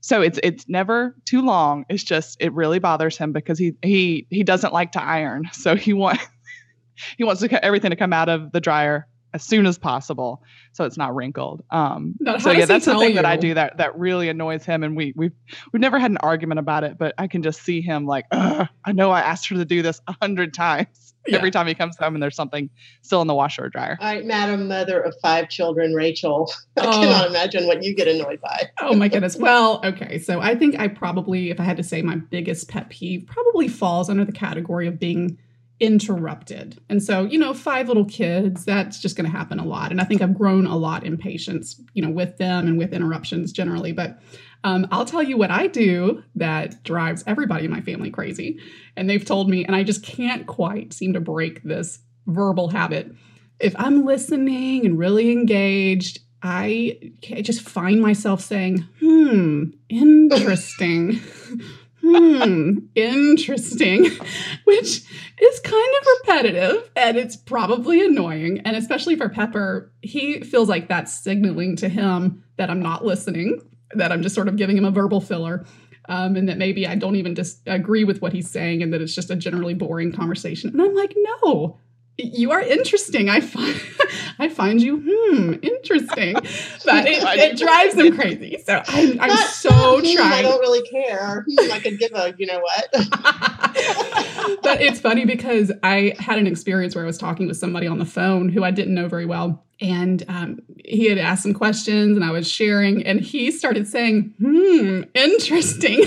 So 0.00 0.22
it's 0.22 0.40
it's 0.42 0.68
never 0.68 1.14
too 1.26 1.42
long. 1.42 1.84
It's 1.88 2.02
just 2.02 2.36
it 2.40 2.52
really 2.52 2.78
bothers 2.78 3.16
him 3.16 3.32
because 3.32 3.58
he 3.58 3.74
he 3.82 4.26
he 4.30 4.42
doesn't 4.42 4.72
like 4.72 4.92
to 4.92 5.02
iron. 5.02 5.48
So 5.52 5.76
he 5.76 5.92
wants 5.92 6.26
he 7.18 7.24
wants 7.24 7.40
to 7.42 7.64
everything 7.64 7.90
to 7.90 7.96
come 7.96 8.12
out 8.12 8.28
of 8.28 8.52
the 8.52 8.60
dryer 8.60 9.06
as 9.32 9.44
soon 9.44 9.66
as 9.66 9.78
possible 9.78 10.42
so 10.72 10.84
it's 10.84 10.96
not 10.96 11.14
wrinkled. 11.14 11.62
Um, 11.70 12.14
so 12.38 12.50
yeah, 12.50 12.64
that's 12.64 12.84
the 12.84 12.98
thing 12.98 13.10
you? 13.10 13.14
that 13.16 13.24
I 13.24 13.36
do 13.36 13.54
that 13.54 13.78
that 13.78 13.98
really 13.98 14.28
annoys 14.28 14.64
him, 14.64 14.82
and 14.82 14.96
we 14.96 15.12
we've 15.16 15.32
we've 15.72 15.80
never 15.80 15.98
had 15.98 16.10
an 16.10 16.18
argument 16.18 16.60
about 16.60 16.84
it, 16.84 16.96
but 16.98 17.14
I 17.18 17.26
can 17.26 17.42
just 17.42 17.62
see 17.62 17.80
him 17.80 18.06
like, 18.06 18.26
I 18.32 18.68
know 18.88 19.10
I 19.10 19.20
asked 19.20 19.48
her 19.48 19.56
to 19.56 19.64
do 19.64 19.82
this 19.82 20.00
a 20.06 20.14
hundred 20.20 20.54
times. 20.54 21.14
Yeah. 21.26 21.36
Every 21.36 21.50
time 21.50 21.66
he 21.66 21.74
comes 21.74 21.98
home 21.98 22.14
and 22.14 22.22
there's 22.22 22.34
something 22.34 22.70
still 23.02 23.20
in 23.20 23.26
the 23.26 23.34
washer 23.34 23.66
or 23.66 23.68
dryer. 23.68 23.98
All 24.00 24.06
right, 24.06 24.24
Madam 24.24 24.68
Mother 24.68 24.98
of 25.00 25.14
five 25.20 25.50
children, 25.50 25.92
Rachel. 25.92 26.50
I 26.78 26.86
oh. 26.86 26.92
cannot 26.92 27.28
imagine 27.28 27.66
what 27.66 27.82
you 27.82 27.94
get 27.94 28.08
annoyed 28.08 28.40
by. 28.40 28.70
oh 28.80 28.94
my 28.94 29.08
goodness. 29.08 29.36
Well, 29.36 29.82
okay. 29.84 30.18
So 30.18 30.40
I 30.40 30.54
think 30.54 30.80
I 30.80 30.88
probably, 30.88 31.50
if 31.50 31.60
I 31.60 31.64
had 31.64 31.76
to 31.76 31.82
say 31.82 32.00
my 32.00 32.16
biggest 32.16 32.68
pet 32.68 32.88
peeve, 32.88 33.26
probably 33.26 33.68
falls 33.68 34.08
under 34.08 34.24
the 34.24 34.32
category 34.32 34.86
of 34.86 34.98
being 34.98 35.36
interrupted. 35.80 36.78
And 36.90 37.02
so, 37.02 37.24
you 37.24 37.38
know, 37.38 37.54
five 37.54 37.88
little 37.88 38.04
kids, 38.04 38.64
that's 38.66 39.00
just 39.00 39.16
going 39.16 39.28
to 39.28 39.36
happen 39.36 39.58
a 39.58 39.64
lot. 39.64 39.90
And 39.90 40.00
I 40.00 40.04
think 40.04 40.20
I've 40.20 40.36
grown 40.36 40.66
a 40.66 40.76
lot 40.76 41.04
in 41.04 41.16
patience, 41.16 41.80
you 41.94 42.02
know, 42.02 42.10
with 42.10 42.36
them 42.36 42.68
and 42.68 42.78
with 42.78 42.92
interruptions 42.92 43.50
generally. 43.50 43.92
But 43.92 44.20
um, 44.62 44.86
I'll 44.92 45.06
tell 45.06 45.22
you 45.22 45.38
what 45.38 45.50
I 45.50 45.66
do 45.66 46.22
that 46.34 46.82
drives 46.84 47.24
everybody 47.26 47.64
in 47.64 47.70
my 47.70 47.80
family 47.80 48.10
crazy. 48.10 48.60
And 48.94 49.08
they've 49.08 49.24
told 49.24 49.48
me, 49.48 49.64
and 49.64 49.74
I 49.74 49.82
just 49.82 50.04
can't 50.04 50.46
quite 50.46 50.92
seem 50.92 51.14
to 51.14 51.20
break 51.20 51.62
this 51.62 52.00
verbal 52.26 52.68
habit. 52.68 53.12
If 53.58 53.74
I'm 53.78 54.04
listening 54.04 54.84
and 54.84 54.98
really 54.98 55.32
engaged, 55.32 56.20
I, 56.42 57.12
I 57.34 57.40
just 57.40 57.62
find 57.62 58.02
myself 58.02 58.42
saying, 58.42 58.86
hmm, 59.00 59.64
interesting. 59.88 61.20
hmm, 62.02 62.78
interesting, 62.94 64.04
which 64.64 65.02
is 65.40 65.60
kind 65.60 65.94
of 66.00 66.06
repetitive 66.20 66.90
and 66.96 67.16
it's 67.16 67.36
probably 67.36 68.04
annoying. 68.04 68.60
And 68.64 68.76
especially 68.76 69.16
for 69.16 69.28
Pepper, 69.28 69.92
he 70.02 70.40
feels 70.40 70.68
like 70.68 70.88
that's 70.88 71.12
signaling 71.22 71.76
to 71.76 71.88
him 71.88 72.44
that 72.56 72.70
I'm 72.70 72.80
not 72.82 73.04
listening, 73.04 73.60
that 73.94 74.12
I'm 74.12 74.22
just 74.22 74.34
sort 74.34 74.48
of 74.48 74.56
giving 74.56 74.76
him 74.76 74.84
a 74.84 74.90
verbal 74.90 75.20
filler. 75.20 75.64
um, 76.08 76.34
and 76.36 76.48
that 76.48 76.58
maybe 76.58 76.86
I 76.86 76.96
don't 76.96 77.16
even 77.16 77.34
just 77.34 77.60
agree 77.66 78.04
with 78.04 78.20
what 78.20 78.32
he's 78.32 78.50
saying, 78.50 78.82
and 78.82 78.92
that 78.92 79.00
it's 79.00 79.14
just 79.14 79.30
a 79.30 79.36
generally 79.36 79.74
boring 79.74 80.12
conversation. 80.12 80.70
And 80.70 80.82
I'm 80.82 80.94
like, 80.94 81.14
no, 81.16 81.78
you 82.24 82.52
are 82.52 82.60
interesting. 82.60 83.28
I 83.28 83.40
find 83.40 83.80
I 84.38 84.48
find 84.48 84.80
you 84.80 85.02
hmm 85.04 85.54
interesting, 85.62 86.34
but 86.84 87.06
it, 87.06 87.22
it 87.38 87.58
drives 87.58 87.94
them 87.94 88.14
crazy. 88.14 88.58
So 88.64 88.82
I'm, 88.86 89.20
I'm 89.20 89.28
not, 89.28 89.46
so 89.46 89.70
not 89.70 90.04
trying. 90.04 90.32
I 90.32 90.42
don't 90.42 90.60
really 90.60 90.82
care. 90.88 91.44
Hmm, 91.48 91.72
I 91.72 91.78
could 91.80 91.98
give 91.98 92.12
a 92.14 92.34
you 92.38 92.46
know 92.46 92.60
what. 92.60 92.88
but 94.62 94.80
it's 94.80 95.00
funny 95.00 95.24
because 95.24 95.72
I 95.82 96.14
had 96.18 96.38
an 96.38 96.46
experience 96.46 96.94
where 96.94 97.04
I 97.04 97.06
was 97.06 97.18
talking 97.18 97.46
with 97.46 97.56
somebody 97.56 97.86
on 97.86 97.98
the 97.98 98.04
phone 98.04 98.48
who 98.48 98.64
I 98.64 98.70
didn't 98.70 98.94
know 98.94 99.08
very 99.08 99.26
well, 99.26 99.64
and 99.80 100.24
um, 100.28 100.60
he 100.84 101.08
had 101.08 101.18
asked 101.18 101.42
some 101.42 101.54
questions, 101.54 102.16
and 102.16 102.24
I 102.24 102.30
was 102.30 102.50
sharing, 102.50 103.04
and 103.06 103.20
he 103.20 103.50
started 103.50 103.86
saying, 103.86 104.34
"Hmm, 104.40 105.02
interesting." 105.14 106.04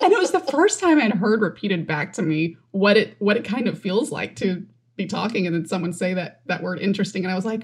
and 0.00 0.12
it 0.12 0.18
was 0.18 0.32
the 0.32 0.40
first 0.40 0.80
time 0.80 1.00
I'd 1.00 1.12
heard 1.12 1.40
repeated 1.40 1.86
back 1.86 2.12
to 2.14 2.22
me 2.22 2.56
what 2.72 2.96
it 2.96 3.16
what 3.18 3.36
it 3.36 3.44
kind 3.44 3.68
of 3.68 3.78
feels 3.78 4.10
like 4.10 4.36
to 4.36 4.66
be 4.98 5.06
talking 5.06 5.46
and 5.46 5.54
then 5.54 5.64
someone 5.64 5.94
say 5.94 6.12
that 6.12 6.42
that 6.46 6.62
word 6.62 6.80
interesting 6.80 7.24
and 7.24 7.32
I 7.32 7.34
was 7.34 7.46
like, 7.46 7.62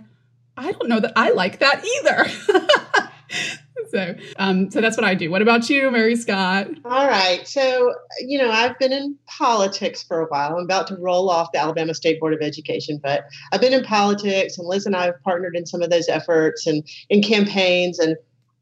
I 0.57 0.73
don't 0.73 0.89
know 0.89 1.01
that 1.01 1.13
I 1.17 1.33
like 1.33 1.59
that 1.59 1.85
either. 1.85 3.11
so 3.91 4.15
um, 4.39 4.71
so 4.71 4.81
that's 4.81 4.97
what 4.97 5.05
I 5.05 5.15
do. 5.15 5.31
What 5.31 5.43
about 5.43 5.69
you, 5.69 5.91
Mary 5.91 6.17
Scott? 6.17 6.69
All 6.85 7.07
right. 7.07 7.47
So, 7.47 7.93
you 8.21 8.39
know, 8.39 8.51
I've 8.51 8.79
been 8.79 8.93
in 8.93 9.19
politics 9.27 10.03
for 10.03 10.21
a 10.21 10.27
while. 10.27 10.57
I'm 10.57 10.65
about 10.65 10.87
to 10.87 10.97
roll 10.97 11.29
off 11.29 11.51
the 11.53 11.59
Alabama 11.59 11.93
State 11.93 12.21
Board 12.21 12.33
of 12.33 12.41
Education, 12.41 13.01
but 13.03 13.25
I've 13.53 13.61
been 13.61 13.75
in 13.75 13.85
politics 13.85 14.57
and 14.57 14.67
Liz 14.67 14.87
and 14.87 14.97
I 14.97 15.07
have 15.07 15.23
partnered 15.25 15.57
in 15.57 15.67
some 15.67 15.83
of 15.83 15.91
those 15.91 16.09
efforts 16.09 16.67
and 16.67 16.89
in 17.11 17.23
campaigns 17.23 17.99
and 17.99 18.17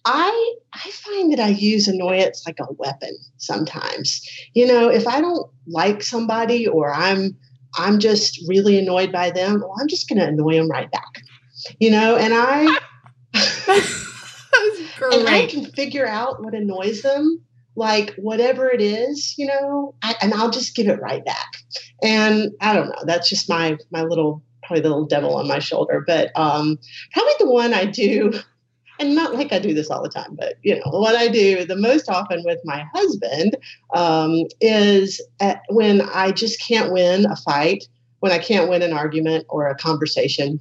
I 0.04 0.54
I 0.72 0.90
find 0.90 1.32
that 1.32 1.40
I 1.40 1.48
use 1.48 1.86
annoyance 1.86 2.44
like 2.46 2.58
a 2.58 2.72
weapon 2.72 3.16
sometimes. 3.36 4.26
You 4.54 4.66
know, 4.66 4.88
if 4.88 5.06
I 5.06 5.20
don't 5.20 5.48
like 5.66 6.02
somebody 6.02 6.66
or 6.66 6.92
I'm 6.92 7.36
I'm 7.76 7.98
just 7.98 8.40
really 8.48 8.78
annoyed 8.78 9.12
by 9.12 9.30
them, 9.30 9.60
well, 9.60 9.74
I'm 9.80 9.88
just 9.88 10.08
going 10.08 10.18
to 10.18 10.26
annoy 10.26 10.54
them 10.54 10.70
right 10.70 10.90
back. 10.90 11.22
You 11.78 11.90
know, 11.90 12.16
and 12.16 12.34
I 12.34 12.78
and 15.12 15.28
I 15.28 15.46
can 15.48 15.66
figure 15.66 16.06
out 16.06 16.42
what 16.42 16.54
annoys 16.54 17.02
them, 17.02 17.40
like 17.76 18.14
whatever 18.16 18.68
it 18.70 18.80
is, 18.80 19.34
you 19.38 19.46
know, 19.46 19.94
I, 20.02 20.14
and 20.20 20.34
I'll 20.34 20.50
just 20.50 20.74
give 20.74 20.88
it 20.88 21.00
right 21.00 21.24
back. 21.24 21.56
And 22.02 22.52
I 22.60 22.74
don't 22.74 22.88
know, 22.88 23.04
that's 23.04 23.28
just 23.28 23.48
my 23.48 23.78
my 23.90 24.02
little 24.02 24.42
probably 24.62 24.82
the 24.82 24.88
little 24.88 25.06
devil 25.06 25.36
on 25.36 25.48
my 25.48 25.58
shoulder, 25.58 26.02
but 26.06 26.30
um, 26.36 26.78
probably 27.12 27.32
the 27.38 27.50
one 27.50 27.74
I 27.74 27.84
do 27.84 28.32
and 29.02 29.16
not 29.16 29.34
like 29.34 29.52
I 29.52 29.58
do 29.58 29.74
this 29.74 29.90
all 29.90 30.02
the 30.02 30.08
time, 30.08 30.36
but 30.36 30.54
you 30.62 30.76
know 30.76 30.90
what 30.90 31.16
I 31.16 31.28
do 31.28 31.64
the 31.64 31.76
most 31.76 32.08
often 32.08 32.42
with 32.44 32.60
my 32.64 32.84
husband 32.94 33.56
um, 33.94 34.44
is 34.60 35.20
when 35.68 36.02
I 36.02 36.30
just 36.30 36.64
can't 36.66 36.92
win 36.92 37.26
a 37.26 37.36
fight, 37.36 37.84
when 38.20 38.30
I 38.30 38.38
can't 38.38 38.70
win 38.70 38.80
an 38.82 38.92
argument 38.92 39.44
or 39.48 39.66
a 39.68 39.74
conversation. 39.74 40.60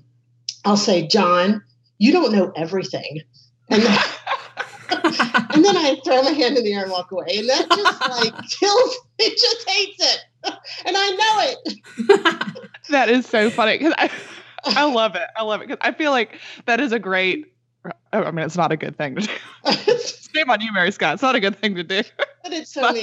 I'll 0.66 0.78
say, 0.78 1.08
John, 1.08 1.62
you 2.00 2.12
don't 2.12 2.34
know 2.34 2.52
everything, 2.56 3.22
and 3.70 3.84
then, 3.84 4.00
and 4.90 5.64
then 5.66 5.78
I 5.78 5.98
throw 6.04 6.24
my 6.24 6.32
hand 6.32 6.58
in 6.58 6.64
the 6.64 6.74
air 6.74 6.84
and 6.84 6.92
walk 6.92 7.12
away, 7.12 7.38
and 7.38 7.48
that 7.50 7.70
just 7.70 8.10
like 8.10 8.34
kills. 8.60 8.98
It 9.20 9.38
just 9.38 9.70
hates 9.70 10.04
it, 10.14 10.20
and 10.86 10.98
I 10.98 11.10
know 11.10 12.18
it. 12.18 12.60
that 12.90 13.08
is 13.10 13.28
so 13.28 13.52
funny 13.52 13.78
because 13.78 13.94
I. 13.98 14.10
I 14.64 14.84
love 14.84 15.16
it. 15.16 15.28
I 15.36 15.42
love 15.42 15.62
it 15.62 15.68
because 15.68 15.80
I 15.82 15.92
feel 15.92 16.12
like 16.12 16.40
that 16.68 16.80
is 16.80 16.92
a 16.92 17.00
great 17.00 17.51
I 18.14 18.32
mean, 18.32 18.46
it's 18.46 18.58
not 18.58 18.72
a 18.72 18.78
good 18.78 18.98
thing 18.98 19.16
to 19.16 19.22
do. 19.22 19.34
Shame 20.36 20.50
on 20.50 20.62
you, 20.62 20.72
Mary 20.72 20.92
Scott. 20.92 21.16
It's 21.16 21.24
not 21.24 21.36
a 21.36 21.40
good 21.40 21.58
thing 21.58 21.76
to 21.76 21.84
do. 21.84 22.04
But 22.44 22.54
it's 22.54 22.74
so 22.74 22.82
but, 22.82 22.96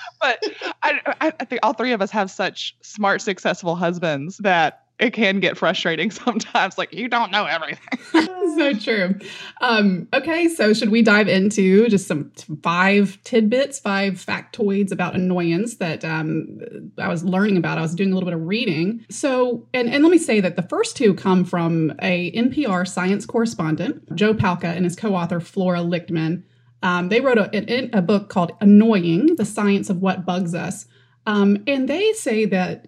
but 0.20 0.44
I, 0.82 1.00
I 1.20 1.44
think 1.44 1.60
all 1.62 1.72
three 1.72 1.92
of 1.92 2.02
us 2.02 2.10
have 2.10 2.30
such 2.30 2.76
smart, 2.82 3.22
successful 3.22 3.76
husbands 3.76 4.38
that 4.38 4.84
it 4.98 5.12
can 5.12 5.40
get 5.40 5.56
frustrating 5.56 6.10
sometimes. 6.10 6.78
Like 6.78 6.92
you 6.92 7.08
don't 7.08 7.30
know 7.30 7.46
everything. 7.46 8.28
so 8.56 8.72
true. 8.74 9.14
Um, 9.60 10.08
okay, 10.12 10.48
so 10.48 10.72
should 10.72 10.90
we 10.90 11.02
dive 11.02 11.28
into 11.28 11.88
just 11.88 12.06
some 12.06 12.32
five 12.62 13.18
tidbits, 13.24 13.78
five 13.78 14.14
factoids 14.14 14.92
about 14.92 15.14
annoyance 15.14 15.76
that 15.76 16.04
um, 16.04 16.60
I 16.98 17.08
was 17.08 17.24
learning 17.24 17.56
about? 17.56 17.78
I 17.78 17.82
was 17.82 17.94
doing 17.94 18.12
a 18.12 18.14
little 18.14 18.28
bit 18.28 18.34
of 18.34 18.46
reading. 18.46 19.04
So, 19.10 19.66
and 19.74 19.88
and 19.88 20.02
let 20.02 20.10
me 20.10 20.18
say 20.18 20.40
that 20.40 20.56
the 20.56 20.62
first 20.62 20.96
two 20.96 21.14
come 21.14 21.44
from 21.44 21.92
a 22.00 22.32
NPR 22.32 22.86
science 22.86 23.26
correspondent, 23.26 24.14
Joe 24.14 24.34
Palca, 24.34 24.64
and 24.64 24.84
his 24.84 24.96
co-author 24.96 25.40
Flora 25.40 25.80
Lichtman. 25.80 26.42
Um, 26.82 27.10
they 27.10 27.20
wrote 27.20 27.36
a, 27.36 27.96
a, 27.96 28.00
book 28.00 28.30
called 28.30 28.52
Annoying: 28.60 29.36
The 29.36 29.44
Science 29.44 29.90
of 29.90 30.00
What 30.00 30.24
Bugs 30.24 30.54
Us. 30.54 30.86
Um, 31.26 31.62
and 31.66 31.88
they 31.88 32.12
say 32.14 32.46
that 32.46 32.86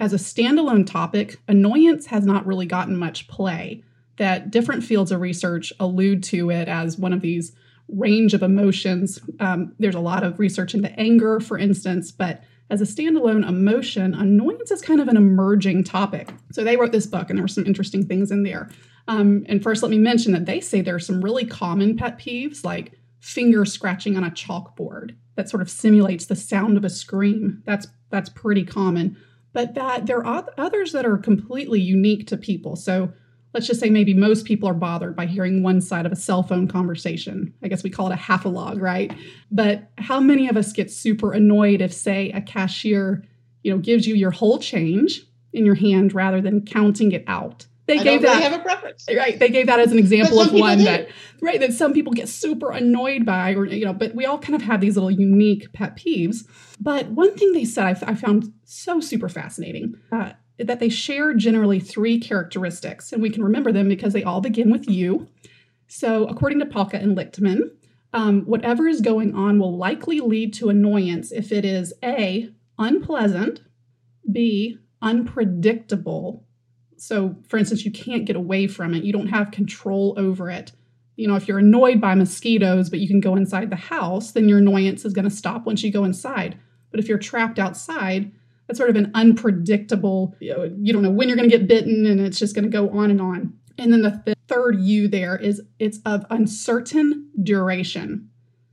as 0.00 0.14
a 0.14 0.16
standalone 0.16 0.86
topic, 0.86 1.38
annoyance 1.46 2.06
has 2.06 2.24
not 2.24 2.46
really 2.46 2.66
gotten 2.66 2.96
much 2.96 3.28
play, 3.28 3.84
that 4.20 4.50
different 4.50 4.84
fields 4.84 5.10
of 5.10 5.18
research 5.22 5.72
allude 5.80 6.22
to 6.22 6.50
it 6.50 6.68
as 6.68 6.98
one 6.98 7.14
of 7.14 7.22
these 7.22 7.52
range 7.88 8.34
of 8.34 8.42
emotions. 8.42 9.18
Um, 9.40 9.74
there's 9.78 9.94
a 9.94 10.00
lot 10.00 10.22
of 10.22 10.38
research 10.38 10.74
into 10.74 10.92
anger, 11.00 11.40
for 11.40 11.56
instance, 11.56 12.12
but 12.12 12.44
as 12.68 12.82
a 12.82 12.84
standalone 12.84 13.48
emotion, 13.48 14.12
annoyance 14.12 14.70
is 14.70 14.82
kind 14.82 15.00
of 15.00 15.08
an 15.08 15.16
emerging 15.16 15.84
topic. 15.84 16.28
So 16.52 16.62
they 16.62 16.76
wrote 16.76 16.92
this 16.92 17.06
book, 17.06 17.30
and 17.30 17.38
there 17.38 17.42
were 17.42 17.48
some 17.48 17.64
interesting 17.64 18.06
things 18.06 18.30
in 18.30 18.42
there. 18.42 18.68
Um, 19.08 19.46
and 19.48 19.62
first, 19.62 19.82
let 19.82 19.90
me 19.90 19.98
mention 19.98 20.32
that 20.32 20.44
they 20.44 20.60
say 20.60 20.82
there 20.82 20.96
are 20.96 21.00
some 21.00 21.24
really 21.24 21.46
common 21.46 21.96
pet 21.96 22.18
peeves, 22.18 22.62
like 22.62 22.92
finger 23.20 23.64
scratching 23.64 24.18
on 24.18 24.24
a 24.24 24.30
chalkboard 24.30 25.16
that 25.36 25.48
sort 25.48 25.62
of 25.62 25.70
simulates 25.70 26.26
the 26.26 26.36
sound 26.36 26.76
of 26.76 26.84
a 26.84 26.90
scream. 26.90 27.62
That's 27.64 27.86
that's 28.10 28.28
pretty 28.28 28.64
common 28.64 29.16
but 29.52 29.74
that 29.74 30.06
there 30.06 30.24
are 30.24 30.46
others 30.56 30.92
that 30.92 31.04
are 31.04 31.18
completely 31.18 31.80
unique 31.80 32.26
to 32.28 32.36
people. 32.36 32.76
So 32.76 33.12
let's 33.54 33.66
just 33.66 33.80
say 33.80 33.90
maybe 33.90 34.14
most 34.14 34.44
people 34.44 34.68
are 34.68 34.74
bothered 34.74 35.16
by 35.16 35.26
hearing 35.26 35.62
one 35.62 35.80
side 35.80 36.06
of 36.06 36.12
a 36.12 36.16
cell 36.16 36.42
phone 36.42 36.68
conversation. 36.68 37.52
I 37.62 37.68
guess 37.68 37.82
we 37.82 37.90
call 37.90 38.10
it 38.10 38.14
a 38.14 38.16
halfalogue, 38.16 38.80
right? 38.80 39.12
But 39.50 39.90
how 39.98 40.20
many 40.20 40.48
of 40.48 40.56
us 40.56 40.72
get 40.72 40.90
super 40.90 41.32
annoyed 41.32 41.80
if, 41.80 41.92
say, 41.92 42.30
a 42.30 42.40
cashier, 42.40 43.24
you 43.62 43.72
know, 43.72 43.78
gives 43.78 44.06
you 44.06 44.14
your 44.14 44.30
whole 44.30 44.58
change 44.58 45.22
in 45.52 45.66
your 45.66 45.74
hand 45.74 46.14
rather 46.14 46.40
than 46.40 46.64
counting 46.64 47.12
it 47.12 47.24
out? 47.26 47.66
they 47.90 47.98
I 47.98 48.04
gave 48.04 48.22
that 48.22 48.28
really 48.28 48.42
have 48.42 48.52
a 48.52 48.62
preference 48.62 49.06
right 49.14 49.38
they 49.38 49.48
gave 49.48 49.66
that 49.66 49.80
as 49.80 49.92
an 49.92 49.98
example 49.98 50.40
of 50.40 50.52
one 50.52 50.84
that 50.84 51.08
right 51.40 51.58
that 51.60 51.72
some 51.72 51.92
people 51.92 52.12
get 52.12 52.28
super 52.28 52.70
annoyed 52.70 53.26
by 53.26 53.54
or 53.54 53.66
you 53.66 53.84
know 53.84 53.92
but 53.92 54.14
we 54.14 54.26
all 54.26 54.38
kind 54.38 54.54
of 54.54 54.62
have 54.62 54.80
these 54.80 54.96
little 54.96 55.10
unique 55.10 55.72
pet 55.72 55.96
peeves 55.96 56.46
but 56.78 57.08
one 57.08 57.34
thing 57.36 57.52
they 57.52 57.64
said 57.64 57.84
i, 57.84 58.10
I 58.10 58.14
found 58.14 58.52
so 58.64 59.00
super 59.00 59.28
fascinating 59.28 59.94
uh, 60.12 60.32
that 60.66 60.80
they 60.80 60.88
share 60.88 61.34
generally 61.34 61.80
three 61.80 62.18
characteristics 62.18 63.12
and 63.12 63.22
we 63.22 63.30
can 63.30 63.42
remember 63.42 63.72
them 63.72 63.88
because 63.88 64.12
they 64.12 64.24
all 64.24 64.40
begin 64.40 64.70
with 64.70 64.88
U 64.88 65.26
so 65.88 66.26
according 66.26 66.58
to 66.58 66.66
Palca 66.66 67.02
and 67.02 67.16
lichtman 67.16 67.70
um, 68.12 68.42
whatever 68.42 68.88
is 68.88 69.00
going 69.00 69.34
on 69.34 69.58
will 69.58 69.76
likely 69.76 70.20
lead 70.20 70.52
to 70.54 70.68
annoyance 70.68 71.32
if 71.32 71.52
it 71.52 71.64
is 71.64 71.92
a 72.02 72.50
unpleasant 72.78 73.62
b 74.30 74.78
unpredictable 75.02 76.44
so, 77.00 77.34
for 77.48 77.56
instance, 77.56 77.86
you 77.86 77.90
can't 77.90 78.26
get 78.26 78.36
away 78.36 78.66
from 78.66 78.94
it, 78.94 79.04
you 79.04 79.12
don't 79.12 79.28
have 79.28 79.50
control 79.50 80.14
over 80.18 80.50
it. 80.50 80.72
You 81.16 81.28
know, 81.28 81.34
if 81.34 81.48
you're 81.48 81.58
annoyed 81.58 81.98
by 82.00 82.14
mosquitoes, 82.14 82.90
but 82.90 82.98
you 82.98 83.08
can 83.08 83.20
go 83.20 83.36
inside 83.36 83.70
the 83.70 83.76
house, 83.76 84.32
then 84.32 84.48
your 84.48 84.58
annoyance 84.58 85.06
is 85.06 85.14
going 85.14 85.28
to 85.28 85.34
stop 85.34 85.64
once 85.64 85.82
you 85.82 85.90
go 85.90 86.04
inside. 86.04 86.58
But 86.90 87.00
if 87.00 87.08
you're 87.08 87.18
trapped 87.18 87.58
outside, 87.58 88.30
that's 88.70 88.78
sort 88.78 88.90
of 88.90 88.94
an 88.94 89.10
unpredictable, 89.14 90.36
you, 90.38 90.56
know, 90.56 90.72
you 90.78 90.92
don't 90.92 91.02
know 91.02 91.10
when 91.10 91.28
you're 91.28 91.36
going 91.36 91.50
to 91.50 91.58
get 91.58 91.66
bitten, 91.66 92.06
and 92.06 92.20
it's 92.20 92.38
just 92.38 92.54
going 92.54 92.62
to 92.62 92.70
go 92.70 92.88
on 92.90 93.10
and 93.10 93.20
on. 93.20 93.52
And 93.78 93.92
then 93.92 94.02
the, 94.02 94.22
the 94.24 94.36
third 94.46 94.80
U 94.80 95.08
there 95.08 95.36
is 95.36 95.60
it's 95.80 95.98
of 96.06 96.24
uncertain 96.30 97.30
duration. 97.42 98.28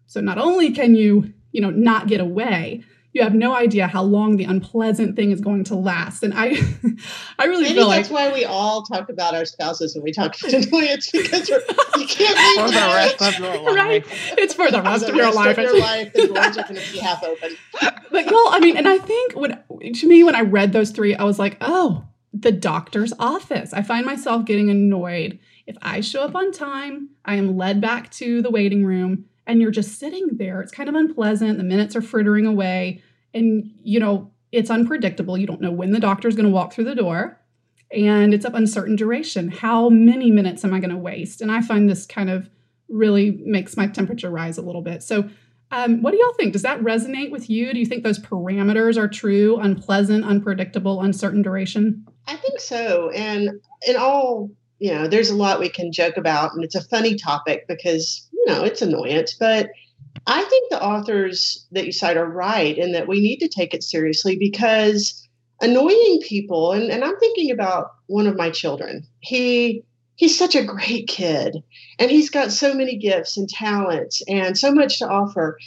So 0.06 0.22
not 0.22 0.38
only 0.38 0.70
can 0.70 0.94
you, 0.94 1.34
you 1.52 1.62
know, 1.62 1.72
not 1.72 2.08
get 2.08 2.22
away, 2.22 2.84
you 3.18 3.24
have 3.24 3.34
no 3.34 3.56
idea 3.56 3.88
how 3.88 4.04
long 4.04 4.38
the 4.38 4.44
unpleasant 4.44 5.16
thing 5.16 5.32
is 5.32 5.42
going 5.42 5.64
to 5.64 5.76
last. 5.76 6.22
And 6.22 6.36
I, 6.36 6.56
I 7.40 7.46
really 7.46 7.64
Maybe 7.64 7.74
feel 7.74 7.90
that's 7.90 8.12
like 8.12 8.30
why 8.30 8.32
we 8.32 8.46
all 8.46 8.84
talk 8.84 9.10
about 9.10 9.34
our 9.34 9.44
spouses 9.44 9.96
when 9.96 10.04
we 10.04 10.12
talk 10.12 10.40
about 10.40 10.54
annoyance 10.68 11.10
because 11.10 11.50
you 11.50 11.60
can't 12.08 12.60
for 12.60 12.68
the 12.68 12.78
rest 12.78 13.22
of 13.24 13.40
your 13.40 13.58
life. 13.64 13.76
Right, 13.76 14.06
it's 14.38 14.54
for 14.54 14.70
the 14.70 14.84
rest 14.84 15.08
the 15.08 15.10
of 15.10 15.16
your 15.16 15.26
rest 15.26 15.36
life. 15.36 15.58
Of 15.58 15.64
your 15.64 15.80
life, 15.80 16.14
the 16.14 16.28
doors 16.28 16.58
are 16.60 16.64
going 16.64 16.76
to 16.76 16.92
be 16.92 17.00
half 17.00 17.24
open. 17.24 17.58
But 18.12 18.28
y'all, 18.28 18.50
I 18.50 18.60
mean, 18.60 18.78
and 18.78 18.88
I 18.88 19.00
think 19.00 19.34
when 19.36 19.60
to 19.94 20.08
me 20.08 20.24
when 20.24 20.36
I 20.36 20.42
read 20.42 20.72
those 20.72 20.92
three, 20.92 21.16
I 21.16 21.24
was 21.24 21.40
like, 21.40 21.58
oh, 21.60 22.06
the 22.34 22.52
doctor's 22.52 23.14
office. 23.18 23.74
I 23.74 23.82
find 23.82 24.06
myself 24.06 24.46
getting 24.46 24.70
annoyed 24.70 25.40
if 25.66 25.76
I 25.82 26.02
show 26.02 26.22
up 26.22 26.36
on 26.36 26.52
time. 26.52 27.10
I 27.26 27.34
am 27.36 27.58
led 27.58 27.82
back 27.82 28.12
to 28.12 28.44
the 28.44 28.52
waiting 28.52 28.86
room 28.86 29.26
and 29.48 29.62
you're 29.62 29.72
just 29.72 29.98
sitting 29.98 30.28
there. 30.34 30.62
It's 30.62 30.74
kind 30.74 30.90
of 30.90 30.94
unpleasant. 30.94 31.58
The 31.58 31.64
minutes 31.64 31.96
are 31.96 32.02
frittering 32.02 32.46
away. 32.46 33.02
And, 33.38 33.72
you 33.84 34.00
know, 34.00 34.32
it's 34.52 34.70
unpredictable. 34.70 35.38
You 35.38 35.48
don't 35.48 35.62
know 35.62 35.72
when 35.72 35.92
the 35.92 36.00
doctor 36.00 36.28
is 36.28 36.36
going 36.36 36.48
to 36.48 36.54
walk 36.54 36.74
through 36.74 36.86
the 36.86 36.96
door. 36.96 37.40
And 37.92 38.34
it's 38.34 38.46
of 38.46 38.54
uncertain 38.54 38.96
duration. 38.96 39.50
How 39.50 39.90
many 39.90 40.32
minutes 40.32 40.66
am 40.66 40.74
I 40.74 40.80
going 40.80 40.90
to 40.90 40.98
waste? 40.98 41.42
And 41.42 41.52
I 41.52 41.62
find 41.62 41.90
this 41.90 42.06
kind 42.06 42.30
of 42.30 42.50
really 42.90 43.32
makes 43.46 43.78
my 43.78 43.88
temperature 43.88 44.30
rise 44.30 44.58
a 44.58 44.62
little 44.62 44.82
bit. 44.82 45.04
So 45.04 45.30
Um, 45.70 46.02
what 46.02 46.12
do 46.12 46.18
y'all 46.18 46.34
think? 46.34 46.54
Does 46.54 46.62
that 46.62 46.80
resonate 46.80 47.30
with 47.30 47.50
you? 47.50 47.74
Do 47.74 47.80
you 47.80 47.86
think 47.86 48.04
those 48.04 48.20
parameters 48.20 48.98
are 48.98 49.10
true? 49.10 49.58
Unpleasant, 49.58 50.24
unpredictable, 50.24 51.02
uncertain 51.02 51.42
duration? 51.42 52.06
I 52.26 52.38
think 52.38 52.62
so. 52.62 53.10
And 53.10 53.50
in 53.86 53.98
all, 53.98 54.50
you 54.80 54.94
know, 54.94 55.10
there's 55.10 55.30
a 55.30 55.36
lot 55.36 55.60
we 55.60 55.68
can 55.68 55.92
joke 55.92 56.16
about, 56.16 56.54
and 56.54 56.64
it's 56.64 56.76
a 56.76 56.84
funny 56.86 57.16
topic 57.16 57.68
because, 57.68 58.30
you 58.32 58.46
know, 58.48 58.64
it's 58.64 58.82
annoyance. 58.82 59.36
But 59.38 59.68
I 60.26 60.44
think 60.44 60.70
the 60.70 60.84
authors 60.84 61.68
that 61.72 61.86
you 61.86 61.92
cite 61.92 62.18
are 62.18 62.30
right 62.30 62.78
in 62.78 62.94
that 62.94 63.08
we 63.08 63.20
need 63.20 63.38
to 63.38 63.48
take 63.48 63.74
it 63.74 63.84
seriously 63.84 64.38
because 64.38 65.28
annoying 65.62 66.22
people, 66.24 66.72
and, 66.72 66.92
and 66.92 67.04
I'm 67.04 67.18
thinking 67.20 67.52
about 67.52 67.92
one 68.08 68.28
of 68.28 68.36
my 68.36 68.50
children. 68.50 69.06
He 69.20 69.84
he's 70.16 70.38
such 70.38 70.56
a 70.56 70.64
great 70.64 71.08
kid 71.08 71.64
and 72.00 72.10
he's 72.10 72.32
got 72.32 72.52
so 72.52 72.74
many 72.74 72.98
gifts 72.98 73.38
and 73.38 73.48
talents 73.48 74.24
and 74.28 74.58
so 74.58 74.72
much 74.72 74.98
to 75.00 75.08
offer. 75.08 75.60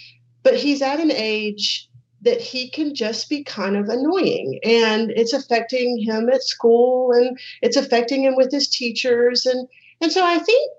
But 0.43 0.57
he's 0.57 0.83
at 0.83 0.99
an 0.99 1.13
age 1.13 1.89
that 2.23 2.41
he 2.41 2.69
can 2.69 2.95
just 2.95 3.29
be 3.29 3.45
kind 3.45 3.77
of 3.77 3.89
annoying 3.89 4.59
and 4.63 5.11
it's 5.13 5.33
affecting 5.33 6.03
him 6.03 6.29
at 6.29 6.43
school 6.43 7.13
and 7.13 7.39
it's 7.63 7.77
affecting 7.77 8.25
him 8.25 8.37
with 8.37 8.51
his 8.51 8.69
teachers 8.69 9.47
and 9.47 9.67
and 10.03 10.13
so 10.13 10.25
i 10.25 10.39
think 10.39 10.71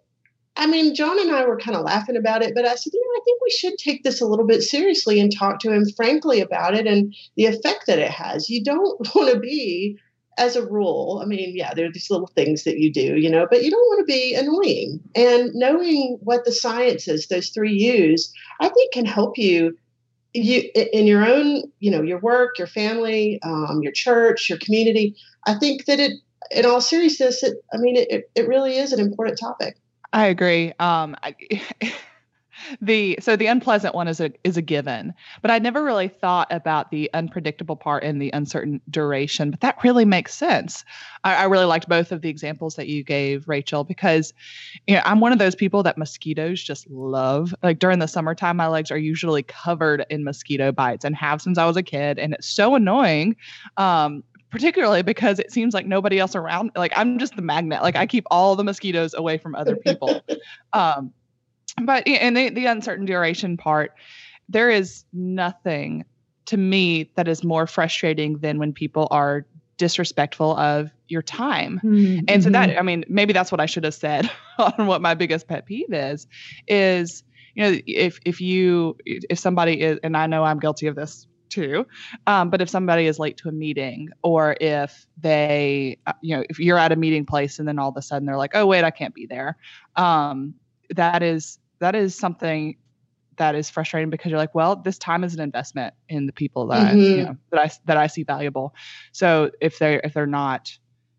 i 0.55 0.67
mean 0.67 0.95
john 0.95 1.19
and 1.19 1.31
i 1.31 1.45
were 1.45 1.57
kind 1.57 1.77
of 1.77 1.83
laughing 1.83 2.17
about 2.17 2.41
it 2.41 2.53
but 2.55 2.65
i 2.65 2.75
said 2.75 2.93
you 2.93 2.99
know 2.99 3.21
i 3.21 3.23
think 3.23 3.41
we 3.41 3.51
should 3.51 3.77
take 3.77 4.03
this 4.03 4.21
a 4.21 4.25
little 4.25 4.45
bit 4.45 4.61
seriously 4.61 5.19
and 5.19 5.35
talk 5.35 5.59
to 5.59 5.71
him 5.71 5.85
frankly 5.95 6.41
about 6.41 6.75
it 6.75 6.87
and 6.87 7.13
the 7.35 7.45
effect 7.45 7.85
that 7.87 7.99
it 7.99 8.11
has. 8.11 8.49
You 8.49 8.63
don't 8.63 8.99
want 9.15 9.33
to 9.33 9.39
be 9.39 9.97
as 10.37 10.55
a 10.55 10.65
rule 10.65 11.19
i 11.21 11.25
mean 11.25 11.53
yeah 11.55 11.73
there 11.73 11.85
are 11.85 11.91
these 11.91 12.09
little 12.09 12.27
things 12.27 12.63
that 12.63 12.79
you 12.79 12.91
do 12.91 13.17
you 13.17 13.29
know 13.29 13.45
but 13.49 13.63
you 13.63 13.69
don't 13.69 13.79
want 13.81 13.99
to 13.99 14.11
be 14.11 14.33
annoying. 14.33 14.99
And 15.13 15.51
knowing 15.53 16.17
what 16.21 16.45
the 16.45 16.53
science 16.53 17.07
is 17.07 17.27
those 17.27 17.49
three 17.49 17.73
u's 17.73 18.31
i 18.61 18.69
think 18.69 18.93
can 18.93 19.05
help 19.05 19.37
you 19.37 19.77
you 20.33 20.69
in 20.93 21.05
your 21.07 21.25
own 21.25 21.63
you 21.79 21.91
know 21.91 22.01
your 22.01 22.19
work 22.19 22.57
your 22.57 22.67
family 22.67 23.39
um, 23.43 23.79
your 23.81 23.91
church 23.91 24.49
your 24.49 24.59
community. 24.59 25.15
I 25.45 25.55
think 25.55 25.85
that 25.85 25.99
it 25.99 26.13
in 26.51 26.65
all 26.65 26.81
seriousness 26.81 27.43
it 27.43 27.57
i 27.73 27.77
mean 27.77 27.95
it, 27.97 28.29
it 28.35 28.47
really 28.47 28.77
is 28.77 28.93
an 28.93 28.99
important 28.99 29.37
topic 29.37 29.77
i 30.13 30.27
agree. 30.27 30.73
Um, 30.79 31.15
I, 31.23 31.35
the 32.81 33.17
so 33.19 33.35
the 33.35 33.47
unpleasant 33.47 33.95
one 33.95 34.07
is 34.07 34.19
a 34.19 34.31
is 34.43 34.57
a 34.57 34.61
given 34.61 35.13
but 35.41 35.51
i 35.51 35.59
never 35.59 35.83
really 35.83 36.07
thought 36.07 36.47
about 36.51 36.91
the 36.91 37.09
unpredictable 37.13 37.75
part 37.75 38.03
and 38.03 38.21
the 38.21 38.29
uncertain 38.31 38.81
duration 38.89 39.51
but 39.51 39.61
that 39.61 39.83
really 39.83 40.05
makes 40.05 40.33
sense. 40.33 40.83
I, 41.23 41.35
I, 41.35 41.43
really 41.45 41.65
liked 41.65 41.87
both 41.89 42.11
of 42.11 42.21
the 42.21 42.29
examples 42.29 42.75
that 42.75 42.87
you 42.87 43.03
gave 43.03 43.47
rachel 43.47 43.83
because 43.83 44.33
you 44.87 44.95
know 44.95 45.01
i'm 45.05 45.19
one 45.19 45.31
of 45.31 45.39
those 45.39 45.55
people 45.55 45.83
that 45.83 45.97
mosquitoes 45.97 46.61
just 46.63 46.89
love 46.89 47.53
like 47.63 47.79
during 47.79 47.99
the 47.99 48.07
summertime 48.07 48.57
my 48.57 48.67
legs 48.67 48.91
are 48.91 48.97
usually 48.97 49.43
covered 49.43 50.05
in 50.09 50.23
mosquito 50.23 50.71
bites 50.71 51.05
and 51.05 51.15
have 51.15 51.41
since 51.41 51.57
i 51.57 51.65
was 51.65 51.77
a 51.77 51.83
kid 51.83 52.19
and 52.19 52.33
it's 52.33 52.47
so 52.47 52.75
annoying. 52.75 53.35
Um, 53.77 54.23
particularly 54.51 55.01
because 55.01 55.39
it 55.39 55.51
seems 55.51 55.73
like 55.73 55.85
nobody 55.85 56.19
else 56.19 56.35
around 56.35 56.71
like 56.75 56.91
i'm 56.95 57.17
just 57.17 57.35
the 57.35 57.41
magnet 57.41 57.81
like 57.81 57.95
i 57.95 58.05
keep 58.05 58.25
all 58.29 58.55
the 58.55 58.63
mosquitoes 58.63 59.13
away 59.13 59.37
from 59.37 59.55
other 59.55 59.75
people 59.75 60.21
um, 60.73 61.11
but 61.83 62.07
and 62.07 62.37
the, 62.37 62.49
the 62.49 62.65
uncertain 62.65 63.05
duration 63.05 63.57
part 63.57 63.93
there 64.49 64.69
is 64.69 65.05
nothing 65.13 66.05
to 66.45 66.57
me 66.57 67.09
that 67.15 67.27
is 67.27 67.43
more 67.43 67.65
frustrating 67.65 68.37
than 68.39 68.59
when 68.59 68.73
people 68.73 69.07
are 69.09 69.45
disrespectful 69.77 70.55
of 70.57 70.91
your 71.07 71.23
time. 71.23 71.81
Mm-hmm. 71.83 72.25
And 72.27 72.43
so 72.43 72.49
that 72.51 72.69
mm-hmm. 72.69 72.79
I 72.79 72.81
mean 72.83 73.05
maybe 73.07 73.33
that's 73.33 73.51
what 73.51 73.59
I 73.59 73.65
should 73.65 73.83
have 73.83 73.95
said 73.95 74.29
on 74.59 74.85
what 74.85 75.01
my 75.01 75.15
biggest 75.15 75.47
pet 75.47 75.65
peeve 75.65 75.91
is 75.91 76.27
is 76.67 77.23
you 77.55 77.63
know 77.63 77.79
if 77.87 78.19
if 78.25 78.41
you 78.41 78.95
if 79.05 79.39
somebody 79.39 79.81
is 79.81 79.99
and 80.03 80.15
I 80.15 80.27
know 80.27 80.43
I'm 80.43 80.59
guilty 80.59 80.87
of 80.87 80.95
this 80.95 81.25
too 81.51 81.85
um, 82.27 82.49
but 82.49 82.61
if 82.61 82.69
somebody 82.69 83.05
is 83.05 83.19
late 83.19 83.37
to 83.37 83.49
a 83.49 83.51
meeting 83.51 84.09
or 84.23 84.55
if 84.59 85.05
they 85.19 85.97
uh, 86.07 86.13
you 86.21 86.35
know 86.35 86.43
if 86.49 86.59
you're 86.59 86.77
at 86.77 86.91
a 86.91 86.95
meeting 86.95 87.25
place 87.25 87.59
and 87.59 87.67
then 87.67 87.77
all 87.77 87.89
of 87.89 87.97
a 87.97 88.01
sudden 88.01 88.25
they're 88.25 88.37
like 88.37 88.55
oh 88.55 88.65
wait 88.65 88.83
I 88.83 88.91
can't 88.91 89.13
be 89.13 89.25
there 89.25 89.57
um, 89.95 90.53
that 90.95 91.21
is 91.21 91.59
that 91.79 91.95
is 91.95 92.15
something 92.15 92.77
that 93.37 93.55
is 93.55 93.69
frustrating 93.69 94.11
because 94.11 94.29
you're 94.29 94.39
like, 94.39 94.53
well, 94.53 94.75
this 94.75 94.99
time 94.99 95.23
is 95.23 95.33
an 95.33 95.39
investment 95.39 95.95
in 96.09 96.27
the 96.27 96.31
people 96.31 96.67
that 96.67 96.93
mm-hmm. 96.93 96.99
I, 96.99 97.03
you 97.03 97.23
know, 97.23 97.37
that 97.51 97.59
I 97.59 97.71
that 97.85 97.97
I 97.97 98.07
see 98.07 98.23
valuable. 98.23 98.75
So 99.13 99.49
if 99.59 99.79
they're 99.79 99.99
if 100.03 100.13
they're 100.13 100.27
not 100.27 100.71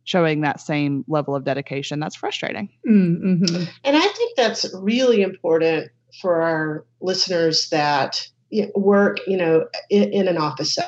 showing 0.05 0.43
that 0.43 0.61
same 0.61 1.05
level 1.09 1.35
of 1.35 1.45
dedication, 1.45 2.01
that's 2.01 2.15
frustrating. 2.17 2.69
Mm-hmm. 2.89 3.65
And 3.85 3.97
I 3.97 4.07
think 4.07 4.37
that's 4.37 4.73
really 4.75 5.23
important 5.23 5.91
for 6.21 6.43
our 6.43 6.87
listeners 7.01 7.69
that 7.71 8.29
work, 8.75 9.19
you 9.27 9.37
know, 9.37 9.67
in, 9.91 10.13
in 10.13 10.29
an 10.29 10.39
office 10.39 10.79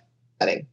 setting. 0.41 0.67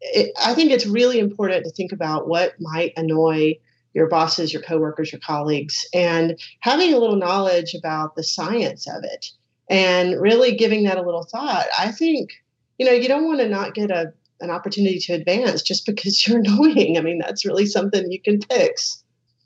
It, 0.00 0.32
I 0.42 0.54
think 0.54 0.70
it's 0.70 0.86
really 0.86 1.18
important 1.18 1.64
to 1.64 1.70
think 1.70 1.92
about 1.92 2.28
what 2.28 2.54
might 2.60 2.92
annoy 2.96 3.58
your 3.94 4.08
bosses, 4.08 4.52
your 4.52 4.62
coworkers, 4.62 5.12
your 5.12 5.20
colleagues, 5.20 5.84
and 5.92 6.38
having 6.60 6.94
a 6.94 6.98
little 6.98 7.16
knowledge 7.16 7.74
about 7.74 8.14
the 8.14 8.22
science 8.22 8.86
of 8.88 9.02
it 9.04 9.30
and 9.68 10.20
really 10.20 10.56
giving 10.56 10.84
that 10.84 10.98
a 10.98 11.02
little 11.02 11.24
thought. 11.24 11.66
I 11.76 11.90
think, 11.90 12.30
you 12.78 12.86
know, 12.86 12.92
you 12.92 13.08
don't 13.08 13.26
want 13.26 13.40
to 13.40 13.48
not 13.48 13.74
get 13.74 13.90
a 13.90 14.12
an 14.40 14.50
opportunity 14.50 14.98
to 15.00 15.14
advance 15.14 15.62
just 15.62 15.84
because 15.86 16.24
you're 16.26 16.38
annoying. 16.38 16.96
I 16.96 17.00
mean, 17.00 17.18
that's 17.18 17.44
really 17.44 17.66
something 17.66 18.10
you 18.10 18.20
can 18.20 18.40
fix. 18.40 19.02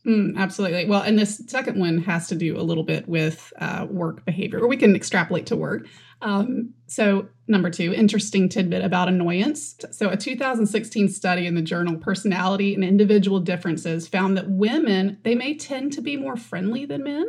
Mm, 0.07 0.37
absolutely. 0.37 0.87
Well, 0.87 1.03
and 1.03 1.17
this 1.17 1.41
second 1.47 1.79
one 1.79 1.99
has 1.99 2.27
to 2.29 2.35
do 2.35 2.59
a 2.59 2.63
little 2.63 2.83
bit 2.83 3.09
with 3.09 3.53
uh, 3.61 3.87
work 3.89 4.25
behavior, 4.25 4.59
or 4.59 4.67
we 4.67 4.77
can 4.77 4.97
extrapolate 4.97 5.47
to 5.47 5.57
work. 5.57 5.87
Um, 6.23 6.75
so, 6.87 7.29
number 7.47 7.71
two, 7.71 7.93
interesting 7.95 8.49
tidbit 8.49 8.85
about 8.85 9.09
annoyance. 9.09 9.77
So, 9.93 10.11
a 10.11 10.17
2016 10.17 11.09
study 11.09 11.47
in 11.47 11.55
the 11.55 11.63
journal 11.63 11.97
Personality 11.97 12.75
and 12.75 12.83
Individual 12.83 13.39
Differences 13.39 14.09
found 14.09 14.37
that 14.37 14.51
women 14.51 15.19
they 15.23 15.37
may 15.37 15.55
tend 15.55 15.93
to 15.93 16.01
be 16.01 16.17
more 16.17 16.37
friendly 16.37 16.85
than 16.85 17.05
men, 17.05 17.27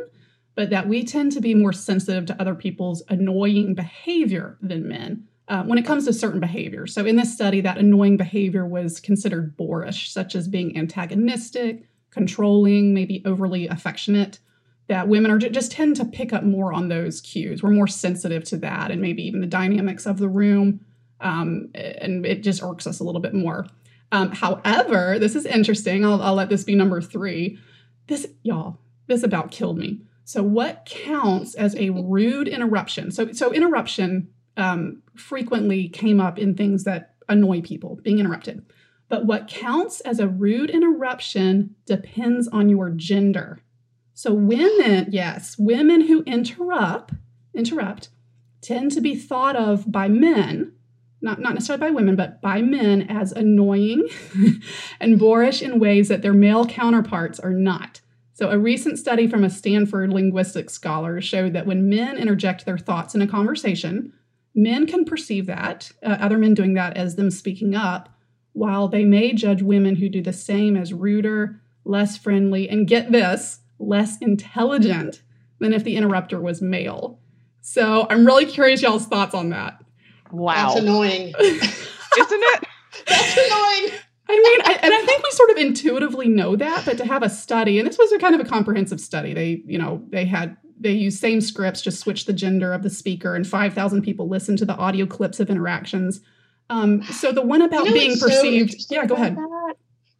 but 0.56 0.70
that 0.70 0.88
we 0.88 1.04
tend 1.04 1.30
to 1.32 1.40
be 1.40 1.54
more 1.54 1.72
sensitive 1.72 2.26
to 2.26 2.40
other 2.40 2.56
people's 2.56 3.04
annoying 3.08 3.74
behavior 3.74 4.58
than 4.60 4.88
men. 4.88 5.28
Uh, 5.46 5.62
when 5.62 5.76
it 5.76 5.84
comes 5.84 6.06
to 6.06 6.12
certain 6.12 6.40
behaviors. 6.40 6.94
So, 6.94 7.04
in 7.04 7.16
this 7.16 7.32
study, 7.32 7.60
that 7.60 7.78
annoying 7.78 8.16
behavior 8.16 8.66
was 8.66 8.98
considered 8.98 9.56
boorish, 9.56 10.10
such 10.10 10.34
as 10.34 10.48
being 10.48 10.76
antagonistic, 10.76 11.84
controlling, 12.14 12.94
maybe 12.94 13.22
overly 13.26 13.66
affectionate, 13.68 14.38
that 14.88 15.08
women 15.08 15.30
are 15.30 15.38
just 15.38 15.72
tend 15.72 15.96
to 15.96 16.04
pick 16.04 16.32
up 16.32 16.44
more 16.44 16.72
on 16.72 16.88
those 16.88 17.20
cues. 17.20 17.62
We're 17.62 17.70
more 17.70 17.86
sensitive 17.86 18.44
to 18.44 18.56
that 18.58 18.90
and 18.90 19.00
maybe 19.00 19.26
even 19.26 19.40
the 19.40 19.46
dynamics 19.46 20.06
of 20.06 20.18
the 20.18 20.28
room. 20.28 20.80
Um, 21.20 21.70
and 21.74 22.24
it 22.24 22.42
just 22.42 22.62
irks 22.62 22.86
us 22.86 23.00
a 23.00 23.04
little 23.04 23.20
bit 23.20 23.34
more. 23.34 23.66
Um, 24.12 24.30
however, 24.30 25.18
this 25.18 25.34
is 25.34 25.46
interesting. 25.46 26.04
I'll, 26.04 26.22
I'll 26.22 26.34
let 26.34 26.50
this 26.50 26.64
be 26.64 26.74
number 26.74 27.00
three. 27.00 27.58
This, 28.06 28.28
y'all, 28.42 28.78
this 29.06 29.22
about 29.22 29.50
killed 29.50 29.78
me. 29.78 30.00
So, 30.24 30.42
what 30.42 30.86
counts 30.86 31.54
as 31.54 31.74
a 31.76 31.90
rude 31.90 32.48
interruption? 32.48 33.10
So, 33.10 33.32
so 33.32 33.52
interruption 33.52 34.28
um, 34.56 35.02
frequently 35.16 35.88
came 35.88 36.20
up 36.20 36.38
in 36.38 36.54
things 36.54 36.84
that 36.84 37.14
annoy 37.28 37.62
people, 37.62 37.98
being 38.02 38.18
interrupted. 38.18 38.64
But 39.08 39.26
what 39.26 39.48
counts 39.48 40.00
as 40.00 40.18
a 40.18 40.28
rude 40.28 40.70
interruption 40.70 41.74
depends 41.86 42.48
on 42.48 42.68
your 42.68 42.90
gender. 42.90 43.60
So 44.14 44.32
women, 44.32 45.08
yes, 45.10 45.56
women 45.58 46.02
who 46.02 46.22
interrupt, 46.22 47.12
interrupt 47.52 48.08
tend 48.62 48.92
to 48.92 49.00
be 49.00 49.14
thought 49.14 49.56
of 49.56 49.90
by 49.90 50.08
men, 50.08 50.72
not, 51.20 51.40
not 51.40 51.54
necessarily 51.54 51.80
by 51.80 51.90
women, 51.90 52.16
but 52.16 52.40
by 52.40 52.62
men 52.62 53.02
as 53.02 53.32
annoying 53.32 54.08
and 55.00 55.18
boorish 55.18 55.62
in 55.62 55.80
ways 55.80 56.08
that 56.08 56.22
their 56.22 56.32
male 56.32 56.64
counterparts 56.66 57.40
are 57.40 57.52
not. 57.52 58.00
So, 58.34 58.50
a 58.50 58.58
recent 58.58 58.98
study 58.98 59.28
from 59.28 59.44
a 59.44 59.50
Stanford 59.50 60.12
linguistics 60.12 60.72
scholar 60.72 61.20
showed 61.20 61.52
that 61.52 61.66
when 61.66 61.88
men 61.88 62.16
interject 62.16 62.64
their 62.64 62.78
thoughts 62.78 63.14
in 63.14 63.22
a 63.22 63.28
conversation, 63.28 64.12
men 64.54 64.86
can 64.86 65.04
perceive 65.04 65.46
that, 65.46 65.92
uh, 66.02 66.16
other 66.20 66.36
men 66.36 66.54
doing 66.54 66.74
that, 66.74 66.96
as 66.96 67.14
them 67.14 67.30
speaking 67.30 67.76
up, 67.76 68.08
while 68.54 68.88
they 68.88 69.04
may 69.04 69.34
judge 69.34 69.62
women 69.62 69.96
who 69.96 70.08
do 70.08 70.22
the 70.22 70.32
same 70.32 70.76
as 70.76 70.94
ruder, 70.94 71.60
less 71.84 72.16
friendly, 72.16 72.68
and 72.68 72.88
get 72.88 73.12
this, 73.12 73.58
less 73.78 74.16
intelligent 74.18 75.22
than 75.58 75.72
if 75.74 75.84
the 75.84 75.96
interrupter 75.96 76.40
was 76.40 76.62
male. 76.62 77.18
So 77.60 78.06
I'm 78.08 78.24
really 78.24 78.46
curious 78.46 78.80
y'all's 78.80 79.06
thoughts 79.06 79.34
on 79.34 79.50
that. 79.50 79.82
Wow. 80.30 80.68
That's 80.68 80.80
annoying. 80.80 81.34
Isn't 81.40 81.68
it? 82.18 82.64
That's 83.06 83.36
annoying. 83.36 84.00
I 84.26 84.32
mean, 84.32 84.60
I, 84.64 84.78
and 84.82 84.94
I 84.94 85.04
think 85.04 85.22
we 85.22 85.30
sort 85.32 85.50
of 85.50 85.56
intuitively 85.58 86.28
know 86.28 86.56
that, 86.56 86.84
but 86.84 86.96
to 86.98 87.04
have 87.04 87.22
a 87.22 87.28
study, 87.28 87.78
and 87.78 87.86
this 87.86 87.98
was 87.98 88.10
a 88.12 88.18
kind 88.18 88.34
of 88.34 88.40
a 88.40 88.48
comprehensive 88.48 89.00
study. 89.00 89.34
They, 89.34 89.62
you 89.66 89.78
know, 89.78 90.02
they 90.10 90.24
had 90.24 90.56
they 90.80 90.92
used 90.92 91.18
same 91.18 91.40
scripts, 91.40 91.82
just 91.82 92.00
switched 92.00 92.26
the 92.26 92.32
gender 92.32 92.72
of 92.72 92.82
the 92.82 92.90
speaker, 92.90 93.34
and 93.34 93.46
five 93.46 93.74
thousand 93.74 94.02
people 94.02 94.28
listened 94.28 94.58
to 94.58 94.64
the 94.64 94.76
audio 94.76 95.04
clips 95.04 95.40
of 95.40 95.50
interactions 95.50 96.20
um, 96.70 97.02
so 97.04 97.32
the 97.32 97.42
one 97.42 97.62
about 97.62 97.84
you 97.84 97.90
know 97.90 97.94
being 97.94 98.18
perceived. 98.18 98.80
So 98.80 98.94
yeah, 98.94 99.06
go 99.06 99.14
ahead. 99.14 99.36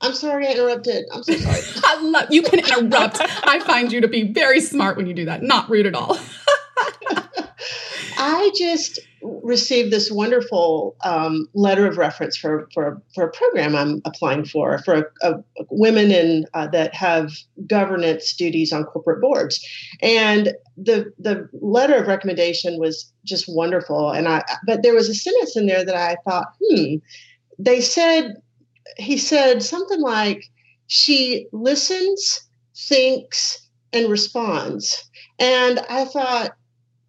I'm 0.00 0.12
sorry 0.12 0.46
I 0.46 0.52
interrupted. 0.52 1.06
I'm 1.12 1.22
so 1.22 1.34
sorry. 1.34 1.60
I 1.84 2.02
love 2.02 2.26
you 2.30 2.42
can 2.42 2.58
interrupt. 2.58 3.20
I 3.20 3.60
find 3.60 3.90
you 3.90 4.02
to 4.02 4.08
be 4.08 4.32
very 4.32 4.60
smart 4.60 4.96
when 4.96 5.06
you 5.06 5.14
do 5.14 5.24
that. 5.26 5.42
Not 5.42 5.70
rude 5.70 5.86
at 5.86 5.94
all. 5.94 6.18
I 8.26 8.50
just 8.56 8.98
received 9.20 9.92
this 9.92 10.10
wonderful 10.10 10.96
um, 11.04 11.46
letter 11.52 11.86
of 11.86 11.98
reference 11.98 12.38
for, 12.38 12.66
for, 12.72 13.02
for 13.14 13.24
a 13.24 13.30
program 13.30 13.76
I'm 13.76 14.00
applying 14.06 14.46
for 14.46 14.78
for 14.78 14.94
a, 14.94 15.32
a, 15.32 15.34
women 15.68 16.10
in 16.10 16.46
uh, 16.54 16.66
that 16.68 16.94
have 16.94 17.32
governance 17.66 18.34
duties 18.34 18.72
on 18.72 18.84
corporate 18.84 19.20
boards, 19.20 19.62
and 20.00 20.54
the 20.78 21.12
the 21.18 21.46
letter 21.52 21.96
of 21.96 22.06
recommendation 22.06 22.78
was 22.78 23.12
just 23.26 23.44
wonderful. 23.46 24.10
And 24.10 24.26
I 24.26 24.42
but 24.66 24.82
there 24.82 24.94
was 24.94 25.10
a 25.10 25.14
sentence 25.14 25.54
in 25.54 25.66
there 25.66 25.84
that 25.84 25.94
I 25.94 26.16
thought, 26.24 26.46
hmm. 26.66 26.94
They 27.58 27.82
said 27.82 28.36
he 28.96 29.18
said 29.18 29.62
something 29.62 30.00
like 30.00 30.50
she 30.86 31.46
listens, 31.52 32.40
thinks, 32.74 33.68
and 33.92 34.10
responds, 34.10 35.10
and 35.38 35.80
I 35.90 36.06
thought 36.06 36.52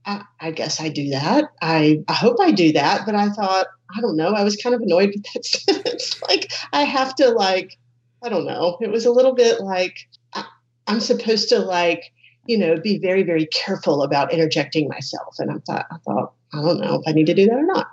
I, 0.06 0.24
I, 0.40 0.52
guess 0.52 0.80
I 0.80 0.90
do 0.90 1.10
that. 1.10 1.46
I, 1.62 2.04
I 2.08 2.14
hope 2.14 2.38
I 2.40 2.52
do 2.52 2.74
that. 2.74 3.06
But 3.06 3.16
I 3.16 3.30
thought, 3.30 3.68
I 3.96 4.02
don't 4.02 4.18
know. 4.18 4.30
I 4.30 4.44
was 4.44 4.56
kind 4.56 4.76
of 4.76 4.82
annoyed 4.82 5.14
with 5.16 5.26
that 5.34 5.46
sentence. 5.46 6.22
like, 6.28 6.52
I 6.74 6.84
have 6.84 7.16
to, 7.16 7.30
like, 7.30 7.78
I 8.24 8.30
don't 8.30 8.46
know. 8.46 8.78
It 8.82 8.92
was 8.92 9.06
a 9.06 9.12
little 9.12 9.34
bit 9.34 9.62
like 9.62 9.96
I, 10.34 10.46
I'm 10.88 11.00
supposed 11.00 11.50
to, 11.50 11.60
like, 11.60 12.12
you 12.46 12.58
know, 12.58 12.80
be 12.80 13.00
very, 13.00 13.24
very 13.24 13.48
careful 13.48 14.04
about 14.04 14.32
interjecting 14.34 14.88
myself. 14.88 15.36
And 15.40 15.52
I 15.52 15.56
thought, 15.66 15.86
I 15.92 15.98
thought, 16.06 16.34
I 16.54 16.62
don't 16.62 16.80
know 16.80 16.96
if 16.96 17.02
I 17.08 17.12
need 17.12 17.26
to 17.28 17.34
do 17.34 17.46
that 17.48 17.56
or 17.56 17.66
not. 17.66 17.88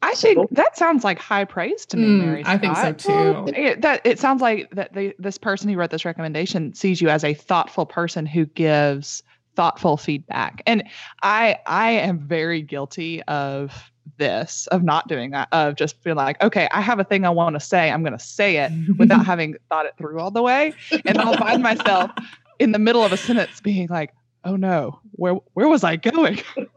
I 0.00 0.14
think 0.14 0.50
that 0.52 0.76
sounds 0.76 1.02
like 1.02 1.18
high 1.18 1.44
praise 1.44 1.84
to 1.86 1.96
me, 1.96 2.06
mm, 2.06 2.24
Mary. 2.24 2.42
I 2.46 2.56
think 2.56 2.76
so 2.76 2.92
too. 2.92 3.12
Well, 3.12 3.48
it, 3.48 3.82
that 3.82 4.02
it 4.04 4.20
sounds 4.20 4.40
like 4.40 4.70
that 4.70 4.92
they, 4.92 5.14
this 5.18 5.38
person 5.38 5.68
who 5.68 5.76
wrote 5.76 5.90
this 5.90 6.04
recommendation 6.04 6.72
sees 6.74 7.00
you 7.00 7.08
as 7.08 7.24
a 7.24 7.34
thoughtful 7.34 7.84
person 7.84 8.24
who 8.24 8.46
gives 8.46 9.24
thoughtful 9.58 9.96
feedback. 9.96 10.62
And 10.66 10.84
I 11.24 11.58
I 11.66 11.90
am 11.90 12.20
very 12.20 12.62
guilty 12.62 13.22
of 13.24 13.90
this 14.18 14.68
of 14.68 14.84
not 14.84 15.08
doing 15.08 15.32
that 15.32 15.48
of 15.52 15.76
just 15.76 16.02
being 16.02 16.16
like 16.16 16.42
okay 16.42 16.66
i 16.72 16.80
have 16.80 16.98
a 16.98 17.04
thing 17.04 17.26
i 17.26 17.30
want 17.30 17.54
to 17.54 17.60
say 17.60 17.90
i'm 17.90 18.02
going 18.02 18.16
to 18.16 18.24
say 18.24 18.56
it 18.56 18.72
without 18.98 19.24
having 19.24 19.54
thought 19.68 19.84
it 19.84 19.94
through 19.98 20.18
all 20.18 20.30
the 20.30 20.42
way. 20.42 20.72
And 21.04 21.18
i'll 21.18 21.36
find 21.36 21.62
myself 21.62 22.10
in 22.58 22.72
the 22.72 22.78
middle 22.78 23.04
of 23.04 23.12
a 23.12 23.18
sentence 23.18 23.60
being 23.60 23.86
like 23.88 24.14
oh 24.44 24.56
no 24.56 24.98
where 25.12 25.34
where 25.52 25.68
was 25.68 25.84
i 25.84 25.96
going? 25.96 26.40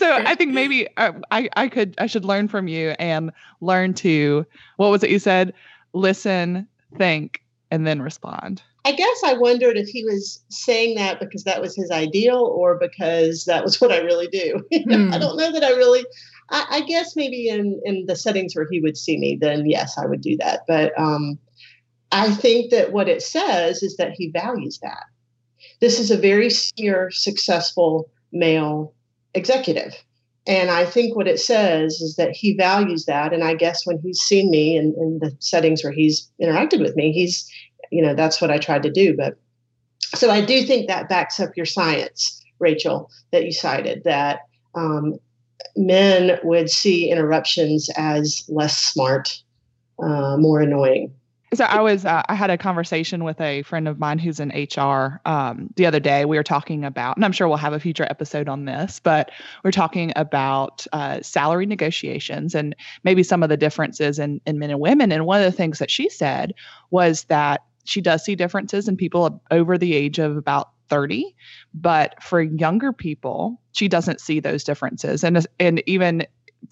So 0.00 0.12
i 0.12 0.34
think 0.34 0.52
maybe 0.52 0.86
I, 0.98 1.08
uh, 1.08 1.12
I 1.30 1.48
i 1.56 1.68
could 1.68 1.94
i 1.96 2.06
should 2.06 2.26
learn 2.26 2.46
from 2.46 2.68
you 2.68 2.90
and 2.98 3.32
learn 3.62 3.94
to 3.94 4.44
what 4.76 4.90
was 4.90 5.02
it 5.02 5.08
you 5.10 5.18
said? 5.18 5.54
Listen 5.94 6.68
think 6.98 7.40
and 7.70 7.86
then 7.86 8.02
respond 8.02 8.62
I 8.84 8.92
guess 8.92 9.22
I 9.24 9.34
wondered 9.34 9.78
if 9.78 9.88
he 9.88 10.04
was 10.04 10.44
saying 10.50 10.96
that 10.96 11.18
because 11.18 11.44
that 11.44 11.62
was 11.62 11.74
his 11.74 11.90
ideal 11.90 12.52
or 12.54 12.78
because 12.78 13.44
that 13.46 13.64
was 13.64 13.80
what 13.80 13.92
I 13.92 13.98
really 13.98 14.28
do. 14.28 14.60
Hmm. 14.84 15.12
I 15.12 15.18
don't 15.18 15.36
know 15.36 15.52
that 15.52 15.64
I 15.64 15.70
really. 15.70 16.04
I, 16.50 16.66
I, 16.70 16.80
guess 16.82 17.16
maybe 17.16 17.48
in 17.48 17.80
in 17.84 18.04
the 18.06 18.16
settings 18.16 18.54
where 18.54 18.68
he 18.70 18.80
would 18.80 18.98
see 18.98 19.16
me, 19.16 19.38
then 19.40 19.64
yes, 19.66 19.96
I 19.96 20.04
would 20.04 20.20
do 20.20 20.36
that. 20.38 20.60
But 20.68 20.92
um, 20.98 21.38
I 22.12 22.30
think 22.30 22.70
that 22.70 22.92
what 22.92 23.08
it 23.08 23.22
says 23.22 23.82
is 23.82 23.96
that 23.96 24.12
he 24.12 24.30
values 24.30 24.78
that. 24.82 25.04
This 25.80 25.98
is 25.98 26.10
a 26.10 26.18
very 26.18 26.50
senior, 26.50 27.10
successful 27.10 28.10
male 28.30 28.94
executive. 29.32 29.94
And 30.46 30.70
I 30.70 30.84
think 30.84 31.16
what 31.16 31.26
it 31.26 31.40
says 31.40 32.00
is 32.00 32.16
that 32.16 32.32
he 32.32 32.54
values 32.54 33.06
that. 33.06 33.32
And 33.32 33.42
I 33.42 33.54
guess 33.54 33.86
when 33.86 33.98
he's 33.98 34.20
seen 34.20 34.50
me 34.50 34.76
in, 34.76 34.94
in 34.98 35.18
the 35.20 35.34
settings 35.40 35.82
where 35.82 35.92
he's 35.92 36.30
interacted 36.40 36.80
with 36.80 36.94
me, 36.96 37.12
he's 37.12 37.50
you 37.90 38.02
know 38.02 38.14
that's 38.14 38.40
what 38.40 38.50
i 38.50 38.58
tried 38.58 38.82
to 38.82 38.90
do 38.90 39.16
but 39.16 39.36
so 40.14 40.30
i 40.30 40.40
do 40.40 40.64
think 40.64 40.88
that 40.88 41.08
backs 41.08 41.40
up 41.40 41.56
your 41.56 41.66
science 41.66 42.42
rachel 42.58 43.10
that 43.32 43.44
you 43.44 43.52
cited 43.52 44.02
that 44.04 44.40
um, 44.74 45.18
men 45.76 46.38
would 46.42 46.68
see 46.68 47.10
interruptions 47.10 47.88
as 47.96 48.44
less 48.48 48.76
smart 48.76 49.40
uh, 50.02 50.36
more 50.36 50.60
annoying 50.60 51.12
so 51.54 51.64
I 51.64 51.80
was 51.80 52.04
uh, 52.04 52.22
I 52.28 52.34
had 52.34 52.50
a 52.50 52.58
conversation 52.58 53.24
with 53.24 53.40
a 53.40 53.62
friend 53.62 53.86
of 53.86 53.98
mine 53.98 54.18
who's 54.18 54.40
in 54.40 54.48
HR 54.48 55.20
um, 55.24 55.72
the 55.76 55.86
other 55.86 56.00
day. 56.00 56.24
We 56.24 56.36
were 56.36 56.42
talking 56.42 56.84
about, 56.84 57.16
and 57.16 57.24
I'm 57.24 57.32
sure 57.32 57.48
we'll 57.48 57.56
have 57.58 57.72
a 57.72 57.80
future 57.80 58.04
episode 58.04 58.48
on 58.48 58.64
this, 58.64 59.00
but 59.00 59.30
we're 59.62 59.70
talking 59.70 60.12
about 60.16 60.86
uh, 60.92 61.20
salary 61.22 61.66
negotiations 61.66 62.54
and 62.54 62.74
maybe 63.04 63.22
some 63.22 63.42
of 63.42 63.48
the 63.48 63.56
differences 63.56 64.18
in, 64.18 64.40
in 64.46 64.58
men 64.58 64.70
and 64.70 64.80
women. 64.80 65.12
And 65.12 65.26
one 65.26 65.40
of 65.40 65.50
the 65.50 65.56
things 65.56 65.78
that 65.78 65.90
she 65.90 66.08
said 66.08 66.54
was 66.90 67.24
that 67.24 67.62
she 67.84 68.00
does 68.00 68.24
see 68.24 68.34
differences 68.34 68.88
in 68.88 68.96
people 68.96 69.42
over 69.50 69.78
the 69.78 69.94
age 69.94 70.18
of 70.18 70.36
about 70.36 70.70
30 70.88 71.34
but 71.72 72.22
for 72.22 72.42
younger 72.42 72.92
people 72.92 73.60
she 73.74 73.88
doesn't 73.88 74.20
see 74.20 74.40
those 74.40 74.64
differences. 74.64 75.22
And 75.22 75.46
and 75.60 75.82
even 75.86 76.26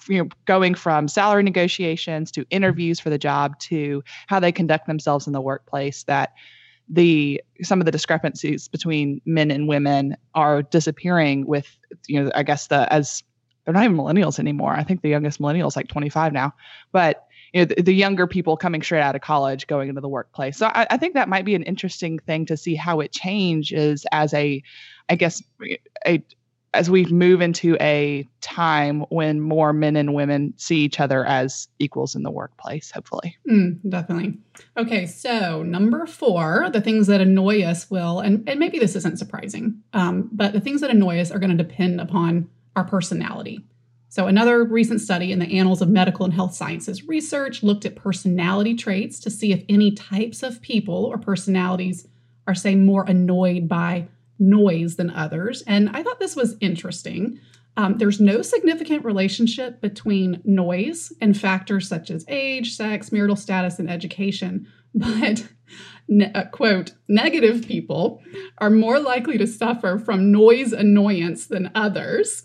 you 0.09 0.22
know 0.22 0.29
going 0.46 0.75
from 0.75 1.07
salary 1.07 1.42
negotiations 1.42 2.31
to 2.33 2.46
interviews 2.48 2.98
for 2.98 3.11
the 3.11 3.18
job 3.18 3.59
to 3.59 4.03
how 4.29 4.40
they 4.40 4.53
conduct 4.53 4.87
themselves 4.87 5.27
in 5.27 5.35
the 5.35 5.40
workplace 5.40 6.05
that 6.05 6.33
the 6.88 7.42
some 7.62 7.81
of 7.81 7.85
the 7.85 7.90
discrepancies 7.90 8.68
between 8.68 9.20
men 9.27 9.51
and 9.51 9.68
women 9.68 10.16
are 10.35 10.62
disappearing 10.62 11.46
with 11.46 11.77
you 12.07 12.22
know 12.22 12.31
i 12.35 12.42
guess 12.42 12.68
the 12.68 12.90
as 12.92 13.22
they're 13.64 13.75
not 13.75 13.85
even 13.85 13.96
millennials 13.96 14.38
anymore. 14.38 14.72
I 14.72 14.83
think 14.83 15.03
the 15.03 15.09
youngest 15.09 15.38
millennial 15.38 15.68
is 15.68 15.77
like 15.77 15.88
25 15.88 16.33
now. 16.33 16.53
But 16.90 17.27
you 17.52 17.60
know 17.60 17.64
the, 17.66 17.82
the, 17.82 17.94
younger 17.94 18.26
people 18.26 18.56
coming 18.56 18.82
straight 18.82 19.02
out 19.02 19.14
of 19.14 19.20
college 19.20 19.66
going 19.66 19.88
into 19.88 20.00
the 20.00 20.08
workplace. 20.08 20.56
So 20.56 20.66
I, 20.66 20.86
I, 20.90 20.96
think 20.96 21.14
that 21.14 21.28
might 21.28 21.44
be 21.44 21.54
an 21.54 21.62
interesting 21.62 22.18
thing 22.18 22.46
to 22.46 22.56
see 22.56 22.74
how 22.74 23.00
it 23.00 23.12
changes 23.12 24.06
as 24.12 24.32
a 24.34 24.62
i 25.08 25.14
guess 25.14 25.42
a 26.06 26.22
as 26.74 26.88
we 26.88 27.04
move 27.04 27.42
into 27.42 27.76
a 27.82 28.26
time 28.40 29.00
when 29.10 29.42
more 29.42 29.74
men 29.74 29.94
and 29.94 30.14
women 30.14 30.54
see 30.56 30.78
each 30.78 31.00
other 31.00 31.26
as 31.26 31.68
equals 31.78 32.14
in 32.14 32.22
the 32.22 32.30
workplace 32.30 32.90
hopefully. 32.90 33.36
Mm, 33.48 33.78
definitely. 33.88 34.38
Okay 34.76 35.06
so 35.06 35.62
number 35.62 36.06
four 36.06 36.70
the 36.72 36.80
things 36.80 37.06
that 37.08 37.20
annoy 37.20 37.62
us 37.62 37.90
will 37.90 38.20
and, 38.20 38.48
and 38.48 38.58
maybe 38.58 38.78
this 38.78 38.96
isn't 38.96 39.18
surprising 39.18 39.82
um, 39.92 40.30
but 40.32 40.52
the 40.52 40.60
things 40.60 40.80
that 40.80 40.90
annoy 40.90 41.20
us 41.20 41.30
are 41.30 41.38
going 41.38 41.56
to 41.56 41.62
depend 41.62 42.00
upon 42.00 42.48
our 42.74 42.84
personality 42.84 43.62
so, 44.12 44.27
another 44.27 44.62
recent 44.62 45.01
study 45.01 45.33
in 45.33 45.38
the 45.38 45.59
Annals 45.59 45.81
of 45.81 45.88
Medical 45.88 46.27
and 46.27 46.35
Health 46.35 46.55
Sciences 46.55 47.09
research 47.09 47.62
looked 47.62 47.87
at 47.87 47.96
personality 47.96 48.75
traits 48.75 49.18
to 49.20 49.31
see 49.31 49.55
if 49.55 49.64
any 49.70 49.90
types 49.92 50.42
of 50.42 50.61
people 50.61 51.07
or 51.07 51.16
personalities 51.16 52.07
are, 52.46 52.55
say, 52.55 52.75
more 52.75 53.05
annoyed 53.05 53.70
by 53.70 54.09
noise 54.38 54.96
than 54.96 55.09
others. 55.09 55.62
And 55.66 55.88
I 55.96 56.03
thought 56.03 56.20
this 56.20 56.37
was 56.37 56.59
interesting. 56.61 57.40
Um, 57.79 57.96
there's 57.96 58.20
no 58.20 58.42
significant 58.42 59.03
relationship 59.03 59.81
between 59.81 60.42
noise 60.44 61.11
and 61.22 61.35
factors 61.35 61.88
such 61.88 62.11
as 62.11 62.27
age, 62.29 62.77
sex, 62.77 63.12
marital 63.12 63.35
status, 63.35 63.79
and 63.79 63.90
education. 63.90 64.68
But, 64.94 65.48
ne- 66.07 66.31
uh, 66.35 66.44
quote, 66.53 66.92
negative 67.09 67.66
people 67.66 68.20
are 68.59 68.68
more 68.68 69.01
likely 69.01 69.38
to 69.38 69.46
suffer 69.46 69.98
from 69.98 70.31
noise 70.31 70.75
annoyance 70.75 71.46
than 71.46 71.70
others. 71.75 72.42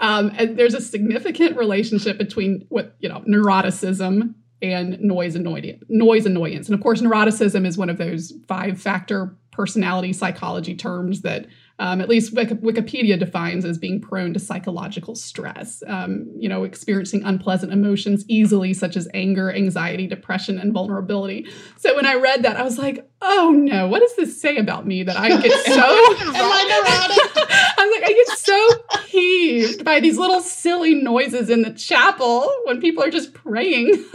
Um, 0.00 0.32
and 0.36 0.58
there's 0.58 0.74
a 0.74 0.80
significant 0.80 1.56
relationship 1.56 2.18
between 2.18 2.66
what 2.68 2.96
you 3.00 3.08
know 3.08 3.20
neuroticism 3.28 4.34
and 4.62 5.00
noise 5.00 5.34
annoyance. 5.34 5.82
Noise 5.88 6.26
annoyance, 6.26 6.68
and 6.68 6.74
of 6.74 6.80
course, 6.80 7.00
neuroticism 7.00 7.66
is 7.66 7.78
one 7.78 7.90
of 7.90 7.98
those 7.98 8.32
five 8.48 8.80
factor 8.80 9.36
personality 9.52 10.12
psychology 10.12 10.74
terms 10.74 11.22
that 11.22 11.46
um, 11.78 12.00
at 12.00 12.08
least 12.08 12.34
Wikipedia 12.34 13.18
defines 13.18 13.64
as 13.64 13.76
being 13.76 14.00
prone 14.00 14.32
to 14.32 14.40
psychological 14.40 15.14
stress, 15.14 15.82
um, 15.86 16.26
you 16.38 16.48
know, 16.48 16.64
experiencing 16.64 17.22
unpleasant 17.22 17.70
emotions 17.70 18.24
easily, 18.28 18.72
such 18.72 18.96
as 18.96 19.08
anger, 19.12 19.52
anxiety, 19.52 20.06
depression, 20.06 20.58
and 20.58 20.72
vulnerability. 20.72 21.46
So 21.76 21.94
when 21.94 22.06
I 22.06 22.14
read 22.14 22.44
that, 22.44 22.56
I 22.56 22.62
was 22.62 22.78
like, 22.78 23.06
oh 23.20 23.52
no, 23.54 23.88
what 23.88 24.00
does 24.00 24.16
this 24.16 24.40
say 24.40 24.56
about 24.56 24.86
me 24.86 25.02
that 25.02 25.18
I 25.18 25.28
get 25.28 25.52
so. 25.66 25.72
Am 25.72 26.34
I 26.34 27.26
neurotic? 27.36 27.75
I 28.06 28.12
get 28.12 28.38
so 28.38 28.74
peeved 29.06 29.84
by 29.84 29.98
these 29.98 30.16
little 30.16 30.40
silly 30.40 30.94
noises 30.94 31.50
in 31.50 31.62
the 31.62 31.72
chapel 31.72 32.48
when 32.64 32.80
people 32.80 33.02
are 33.02 33.10
just 33.10 33.34
praying. 33.34 34.04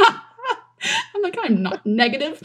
I'm 1.13 1.21
like, 1.21 1.37
I'm 1.41 1.61
not 1.61 1.85
negative. 1.85 2.41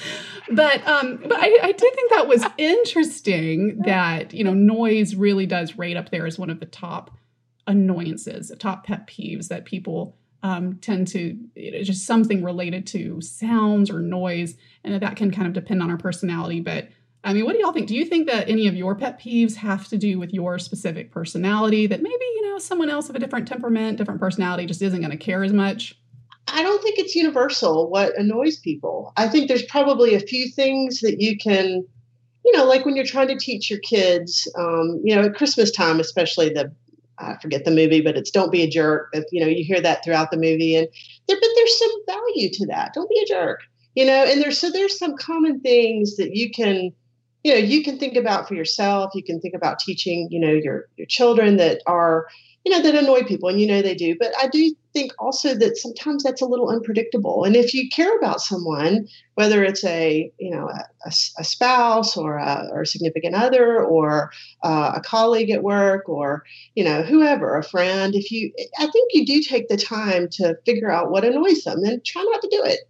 But 0.51 0.87
um, 0.87 1.19
but 1.23 1.39
I, 1.39 1.59
I 1.63 1.73
did 1.73 1.95
think 1.95 2.11
that 2.11 2.27
was 2.27 2.45
interesting 2.59 3.79
that, 3.85 4.35
you 4.35 4.43
know, 4.43 4.55
noise 4.55 5.15
really 5.15 5.47
does 5.47 5.79
rate 5.79 5.97
up 5.97 6.11
there 6.11 6.27
as 6.27 6.37
one 6.37 6.51
of 6.51 6.59
the 6.59 6.67
top 6.67 7.17
annoyances, 7.69 8.53
top 8.59 8.85
pet 8.85 9.07
peeves 9.07 9.49
that 9.49 9.65
people 9.65 10.17
um, 10.43 10.79
tend 10.81 11.07
to 11.09 11.39
you 11.55 11.73
know, 11.73 11.83
just 11.83 12.07
something 12.07 12.43
related 12.43 12.87
to 12.89 13.21
sounds 13.21 13.89
or 13.89 14.01
noise, 14.01 14.57
and 14.83 14.95
that, 14.95 15.01
that 15.01 15.17
can 15.17 15.31
kind 15.31 15.47
of 15.47 15.53
depend 15.53 15.81
on 15.81 15.91
our 15.91 15.97
personality. 15.97 16.61
But 16.61 16.89
I 17.25 17.33
mean, 17.33 17.45
what 17.45 17.55
do 17.55 17.59
y'all 17.59 17.73
think? 17.73 17.89
Do 17.89 17.97
you 17.97 18.05
think 18.05 18.29
that 18.29 18.49
any 18.49 18.69
of 18.69 18.75
your 18.75 18.95
pet 18.95 19.21
peeves 19.21 19.57
have 19.57 19.89
to 19.89 19.99
do 19.99 20.19
with 20.19 20.33
your 20.33 20.59
specific 20.59 21.11
personality? 21.11 21.87
That 21.87 22.03
maybe 22.03 22.25
you 22.37 22.49
know 22.49 22.59
someone 22.59 22.89
else 22.89 23.09
of 23.09 23.17
a 23.17 23.19
different 23.19 23.49
temperament, 23.49 23.99
different 23.99 24.21
personality, 24.21 24.67
just 24.67 24.83
isn't 24.83 25.01
going 25.01 25.11
to 25.11 25.17
care 25.17 25.43
as 25.43 25.53
much? 25.53 25.99
I 26.49 26.63
don't 26.63 26.83
think 26.83 26.99
it's 26.99 27.17
universal 27.17 27.91
what 27.91 28.17
annoys 28.17 28.59
people. 28.59 29.13
I 29.17 29.29
think 29.29 29.49
there's 29.49 29.65
probably 29.65 30.15
a 30.15 30.21
few 30.21 30.49
things 30.49 31.01
that 31.01 31.21
you 31.21 31.37
can, 31.37 31.85
you 32.45 32.57
know, 32.57 32.65
like 32.65 32.85
when 32.85 32.95
you're 32.95 33.05
trying 33.05 33.29
to 33.29 33.39
teach 33.39 33.69
your 33.69 33.81
kids, 33.81 34.49
um, 34.57 35.01
you 35.03 35.17
know, 35.17 35.23
at 35.23 35.35
Christmas 35.35 35.73
time, 35.73 35.99
especially 35.99 36.51
the 36.51 36.73
I 37.19 37.37
forget 37.41 37.65
the 37.65 37.71
movie, 37.71 38.01
but 38.01 38.17
it's 38.17 38.31
"Don't 38.31 38.53
be 38.53 38.63
a 38.63 38.69
jerk." 38.69 39.15
You 39.33 39.41
know, 39.41 39.47
you 39.47 39.65
hear 39.65 39.81
that 39.81 40.05
throughout 40.05 40.31
the 40.31 40.37
movie, 40.37 40.77
and 40.77 40.87
there, 41.27 41.37
but 41.41 41.49
there's 41.57 41.79
some 41.79 41.91
value 42.07 42.51
to 42.51 42.67
that. 42.67 42.93
Don't 42.95 43.09
be 43.09 43.21
a 43.21 43.27
jerk. 43.27 43.61
You 43.95 44.05
know, 44.05 44.25
and 44.25 44.41
there's 44.41 44.59
so 44.59 44.71
there's 44.71 44.99
some 44.99 45.17
common 45.17 45.61
things 45.61 46.17
that 46.17 46.37
you 46.37 46.51
can, 46.51 46.93
you 47.47 47.53
know, 47.53 47.59
you 47.59 47.85
can 47.85 47.97
think 47.97 48.17
about 48.17 48.49
for 48.49 48.55
yourself. 48.55 49.13
You 49.15 49.23
can 49.23 49.41
think 49.41 49.55
about 49.55 49.79
teaching, 49.79 50.27
you 50.33 50.41
know, 50.41 50.51
your 50.51 50.89
your 50.97 51.07
children 51.07 51.59
that 51.59 51.81
are 51.87 52.27
you 52.65 52.73
know, 52.73 52.83
that 52.83 52.97
annoy 52.97 53.23
people, 53.23 53.49
and 53.49 53.61
you 53.61 53.67
know 53.69 53.81
they 53.81 53.95
do. 53.95 54.17
But 54.19 54.33
I 54.43 54.49
do 54.49 54.75
think 54.93 55.13
also 55.21 55.55
that 55.55 55.77
sometimes 55.77 56.25
that's 56.25 56.43
a 56.43 56.47
little 56.47 56.69
unpredictable. 56.69 57.45
And 57.45 57.55
if 57.55 57.73
you 57.73 57.89
care 57.89 58.19
about 58.19 58.41
someone, 58.41 59.07
whether 59.37 59.63
it's 59.63 59.85
a 59.85 60.33
you 60.39 60.51
know 60.51 60.69
a, 60.69 61.13
a, 61.39 61.45
spouse 61.45 62.17
or 62.17 62.39
a, 62.39 62.69
or 62.73 62.83
a 62.83 62.87
significant 62.87 63.37
other 63.37 63.85
or 63.85 64.33
uh, 64.65 64.95
a 64.97 65.01
colleague 65.01 65.51
at 65.51 65.63
work 65.63 66.09
or 66.09 66.43
you 66.75 66.83
know 66.83 67.03
whoever, 67.03 67.57
a 67.57 67.63
friend, 67.63 68.17
if 68.17 68.33
you, 68.33 68.53
I 68.81 68.89
think 68.89 69.13
you 69.13 69.25
do 69.25 69.41
take 69.41 69.69
the 69.69 69.77
time 69.77 70.29
to 70.33 70.59
figure 70.67 70.91
out 70.91 71.13
what 71.13 71.25
annoys 71.25 71.63
them 71.63 71.85
and 71.85 72.05
try 72.05 72.25
not 72.29 72.43
to 72.43 72.49
do 72.51 72.65
it. 72.65 72.81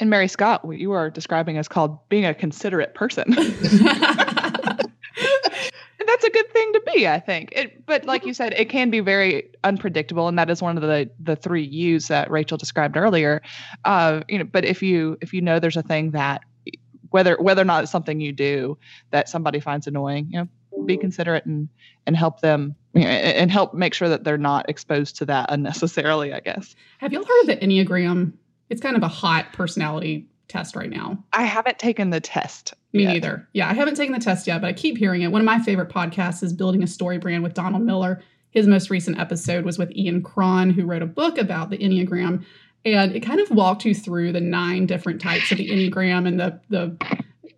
And 0.00 0.08
Mary 0.08 0.28
Scott, 0.28 0.64
what 0.64 0.78
you 0.78 0.92
are 0.92 1.10
describing 1.10 1.56
is 1.56 1.68
called 1.68 1.98
being 2.08 2.24
a 2.24 2.34
considerate 2.34 2.94
person. 2.94 3.36
And 6.00 6.08
that's 6.08 6.24
a 6.24 6.30
good 6.30 6.50
thing 6.50 6.72
to 6.72 6.82
be, 6.94 7.06
I 7.06 7.20
think. 7.20 7.52
It, 7.52 7.84
but 7.84 8.06
like 8.06 8.24
you 8.24 8.32
said, 8.32 8.54
it 8.54 8.70
can 8.70 8.88
be 8.88 9.00
very 9.00 9.50
unpredictable, 9.64 10.28
and 10.28 10.38
that 10.38 10.48
is 10.48 10.62
one 10.62 10.78
of 10.78 10.82
the 10.82 11.10
the 11.20 11.36
three 11.36 11.62
U's 11.62 12.08
that 12.08 12.30
Rachel 12.30 12.56
described 12.56 12.96
earlier. 12.96 13.42
Uh, 13.84 14.22
you 14.26 14.38
know, 14.38 14.44
but 14.44 14.64
if 14.64 14.82
you 14.82 15.18
if 15.20 15.34
you 15.34 15.42
know 15.42 15.58
there's 15.58 15.76
a 15.76 15.82
thing 15.82 16.12
that 16.12 16.40
whether 17.10 17.36
whether 17.36 17.60
or 17.60 17.66
not 17.66 17.82
it's 17.82 17.92
something 17.92 18.18
you 18.18 18.32
do 18.32 18.78
that 19.10 19.28
somebody 19.28 19.60
finds 19.60 19.86
annoying, 19.86 20.28
you 20.30 20.38
know, 20.38 20.84
be 20.86 20.96
considerate 20.96 21.44
and 21.44 21.68
and 22.06 22.16
help 22.16 22.40
them 22.40 22.74
you 22.94 23.02
know, 23.02 23.08
and 23.08 23.50
help 23.50 23.74
make 23.74 23.92
sure 23.92 24.08
that 24.08 24.24
they're 24.24 24.38
not 24.38 24.70
exposed 24.70 25.16
to 25.16 25.26
that 25.26 25.52
unnecessarily. 25.52 26.32
I 26.32 26.40
guess. 26.40 26.74
Have 26.96 27.12
y'all 27.12 27.24
heard 27.24 27.40
of 27.42 27.46
the 27.48 27.56
Enneagram? 27.58 28.32
It's 28.70 28.80
kind 28.80 28.96
of 28.96 29.02
a 29.02 29.08
hot 29.08 29.52
personality 29.52 30.28
test 30.48 30.74
right 30.74 30.90
now. 30.90 31.22
I 31.32 31.42
haven't 31.42 31.78
taken 31.78 32.10
the 32.10 32.20
test. 32.20 32.74
Me 32.92 33.04
yet. 33.04 33.12
neither. 33.12 33.48
Yeah, 33.52 33.68
I 33.68 33.74
haven't 33.74 33.94
taken 33.94 34.12
the 34.12 34.20
test 34.20 34.46
yet, 34.46 34.60
but 34.60 34.68
I 34.68 34.72
keep 34.72 34.98
hearing 34.98 35.22
it. 35.22 35.30
One 35.30 35.40
of 35.40 35.46
my 35.46 35.60
favorite 35.60 35.88
podcasts 35.90 36.42
is 36.42 36.52
Building 36.52 36.82
a 36.82 36.86
Story 36.86 37.18
Brand 37.18 37.42
with 37.42 37.54
Donald 37.54 37.82
Miller. 37.82 38.22
His 38.50 38.66
most 38.66 38.90
recent 38.90 39.18
episode 39.18 39.64
was 39.64 39.78
with 39.78 39.92
Ian 39.92 40.22
Cron, 40.22 40.70
who 40.70 40.84
wrote 40.84 41.02
a 41.02 41.06
book 41.06 41.38
about 41.38 41.70
the 41.70 41.78
Enneagram. 41.78 42.44
And 42.84 43.14
it 43.14 43.20
kind 43.20 43.40
of 43.40 43.50
walked 43.50 43.84
you 43.84 43.94
through 43.94 44.32
the 44.32 44.40
nine 44.40 44.86
different 44.86 45.20
types 45.20 45.52
of 45.52 45.58
the 45.58 45.70
Enneagram 45.70 46.26
and 46.26 46.40
the 46.40 46.60
the 46.68 46.96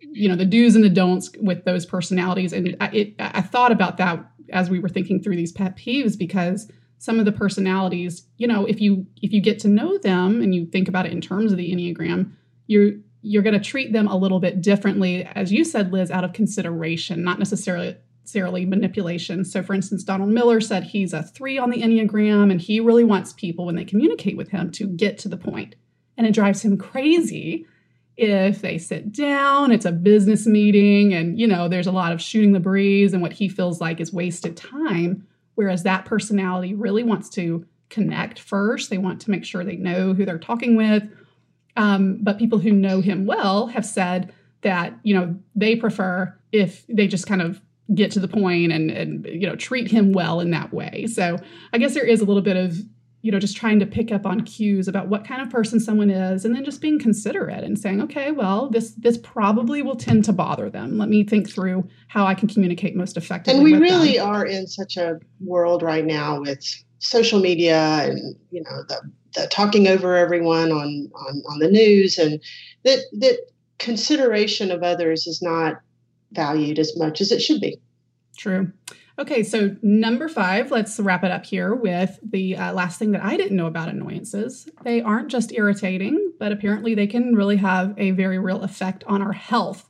you 0.01 0.29
know 0.29 0.35
the 0.35 0.45
do's 0.45 0.75
and 0.75 0.83
the 0.83 0.89
don'ts 0.89 1.31
with 1.41 1.65
those 1.65 1.85
personalities. 1.85 2.53
And 2.53 2.75
I, 2.79 2.89
it, 2.89 3.15
I 3.17 3.41
thought 3.41 3.71
about 3.71 3.97
that 3.97 4.23
as 4.51 4.69
we 4.69 4.79
were 4.79 4.89
thinking 4.89 5.21
through 5.21 5.37
these 5.37 5.51
pet 5.51 5.75
peeves 5.77 6.17
because 6.17 6.69
some 7.03 7.19
of 7.19 7.25
the 7.25 7.33
personalities, 7.33 8.25
you 8.37 8.47
know, 8.47 8.65
if 8.65 8.79
you 8.79 9.05
if 9.21 9.33
you 9.33 9.41
get 9.41 9.59
to 9.59 9.67
know 9.67 9.97
them 9.97 10.41
and 10.41 10.55
you 10.55 10.65
think 10.65 10.87
about 10.87 11.05
it 11.05 11.11
in 11.11 11.19
terms 11.19 11.51
of 11.51 11.57
the 11.57 11.69
Enneagram, 11.69 12.31
you're 12.67 12.91
you're 13.21 13.43
going 13.43 13.59
to 13.59 13.59
treat 13.59 13.91
them 13.91 14.07
a 14.07 14.15
little 14.15 14.39
bit 14.39 14.61
differently, 14.61 15.25
as 15.35 15.51
you 15.51 15.65
said, 15.65 15.91
Liz, 15.91 16.09
out 16.09 16.23
of 16.23 16.31
consideration, 16.31 17.21
not 17.21 17.39
necessarily 17.39 17.97
necessarily 18.21 18.65
manipulation. 18.65 19.43
So, 19.43 19.61
for 19.61 19.73
instance, 19.73 20.05
Donald 20.05 20.29
Miller 20.29 20.61
said 20.61 20.85
he's 20.85 21.11
a 21.11 21.23
three 21.23 21.57
on 21.57 21.71
the 21.71 21.81
Enneagram 21.81 22.49
and 22.49 22.61
he 22.61 22.79
really 22.79 23.03
wants 23.03 23.33
people, 23.33 23.65
when 23.65 23.75
they 23.75 23.83
communicate 23.83 24.37
with 24.37 24.51
him, 24.51 24.71
to 24.71 24.87
get 24.87 25.17
to 25.19 25.27
the 25.27 25.35
point. 25.35 25.75
And 26.15 26.25
it 26.25 26.33
drives 26.33 26.61
him 26.61 26.77
crazy 26.77 27.65
if 28.15 28.61
they 28.61 28.77
sit 28.77 29.11
down, 29.11 29.73
it's 29.73 29.85
a 29.85 29.91
business 29.91 30.47
meeting, 30.47 31.13
and 31.13 31.37
you 31.37 31.47
know, 31.47 31.67
there's 31.67 31.87
a 31.87 31.91
lot 31.91 32.13
of 32.13 32.21
shooting 32.21 32.53
the 32.53 32.61
breeze 32.61 33.11
and 33.11 33.21
what 33.21 33.33
he 33.33 33.49
feels 33.49 33.81
like 33.81 33.99
is 33.99 34.13
wasted 34.13 34.55
time. 34.55 35.27
Whereas 35.55 35.83
that 35.83 36.05
personality 36.05 36.73
really 36.73 37.03
wants 37.03 37.29
to 37.31 37.65
connect 37.89 38.39
first. 38.39 38.89
They 38.89 38.97
want 38.97 39.21
to 39.21 39.31
make 39.31 39.45
sure 39.45 39.63
they 39.63 39.75
know 39.75 40.13
who 40.13 40.25
they're 40.25 40.39
talking 40.39 40.75
with 40.75 41.03
um, 41.75 42.19
but 42.21 42.37
people 42.37 42.59
who 42.59 42.71
know 42.71 43.01
him 43.01 43.25
well 43.25 43.67
have 43.67 43.85
said 43.85 44.33
that 44.61 44.97
you 45.03 45.15
know 45.15 45.35
they 45.55 45.75
prefer 45.75 46.37
if 46.51 46.85
they 46.87 47.07
just 47.07 47.27
kind 47.27 47.41
of 47.41 47.61
get 47.93 48.11
to 48.11 48.19
the 48.19 48.27
point 48.27 48.71
and 48.71 48.89
and 48.91 49.25
you 49.25 49.47
know 49.47 49.55
treat 49.55 49.89
him 49.89 50.13
well 50.13 50.39
in 50.39 50.51
that 50.51 50.73
way. 50.73 51.07
So 51.07 51.37
I 51.71 51.77
guess 51.77 51.93
there 51.93 52.05
is 52.05 52.21
a 52.21 52.25
little 52.25 52.41
bit 52.41 52.57
of 52.57 52.77
you 53.23 53.31
know 53.31 53.39
just 53.39 53.57
trying 53.57 53.79
to 53.79 53.85
pick 53.87 54.11
up 54.11 54.25
on 54.27 54.41
cues 54.41 54.87
about 54.87 55.07
what 55.07 55.25
kind 55.25 55.41
of 55.41 55.49
person 55.49 55.79
someone 55.79 56.11
is 56.11 56.45
and 56.45 56.55
then 56.55 56.63
just 56.63 56.81
being 56.81 56.99
considerate 56.99 57.63
and 57.63 57.79
saying 57.79 58.01
okay 58.01 58.29
well 58.29 58.69
this 58.69 58.91
this 58.91 59.17
probably 59.17 59.81
will 59.81 59.95
tend 59.95 60.23
to 60.23 60.31
bother 60.31 60.69
them 60.69 60.99
let 60.99 61.09
me 61.09 61.23
think 61.23 61.49
through 61.49 61.87
how 62.07 62.25
i 62.27 62.35
can 62.35 62.47
communicate 62.47 62.95
most 62.95 63.17
effectively 63.17 63.55
and 63.55 63.63
we 63.63 63.73
really 63.79 64.17
them. 64.17 64.27
are 64.27 64.45
in 64.45 64.67
such 64.67 64.97
a 64.97 65.19
world 65.39 65.81
right 65.81 66.05
now 66.05 66.39
with 66.39 66.63
social 66.99 67.39
media 67.39 68.03
and 68.03 68.35
you 68.51 68.61
know 68.61 68.83
the 68.87 69.01
the 69.33 69.47
talking 69.47 69.87
over 69.87 70.15
everyone 70.15 70.71
on, 70.71 71.11
on, 71.15 71.43
on 71.49 71.59
the 71.59 71.69
news 71.69 72.17
and 72.17 72.39
that, 72.83 72.99
that 73.13 73.39
consideration 73.79 74.71
of 74.71 74.83
others 74.83 75.27
is 75.27 75.41
not 75.41 75.81
valued 76.31 76.79
as 76.79 76.97
much 76.97 77.21
as 77.21 77.31
it 77.31 77.41
should 77.41 77.61
be. 77.61 77.79
True. 78.37 78.71
Okay, 79.19 79.43
so 79.43 79.75
number 79.83 80.27
five, 80.27 80.71
let's 80.71 80.99
wrap 80.99 81.23
it 81.23 81.29
up 81.29 81.45
here 81.45 81.75
with 81.75 82.17
the 82.23 82.57
uh, 82.57 82.73
last 82.73 82.97
thing 82.97 83.11
that 83.11 83.23
I 83.23 83.37
didn't 83.37 83.55
know 83.55 83.67
about 83.67 83.89
annoyances. 83.89 84.67
They 84.83 85.01
aren't 85.01 85.29
just 85.29 85.51
irritating, 85.51 86.33
but 86.39 86.51
apparently 86.51 86.95
they 86.95 87.05
can 87.05 87.35
really 87.35 87.57
have 87.57 87.93
a 87.97 88.11
very 88.11 88.39
real 88.39 88.63
effect 88.63 89.03
on 89.05 89.21
our 89.21 89.33
health. 89.33 89.87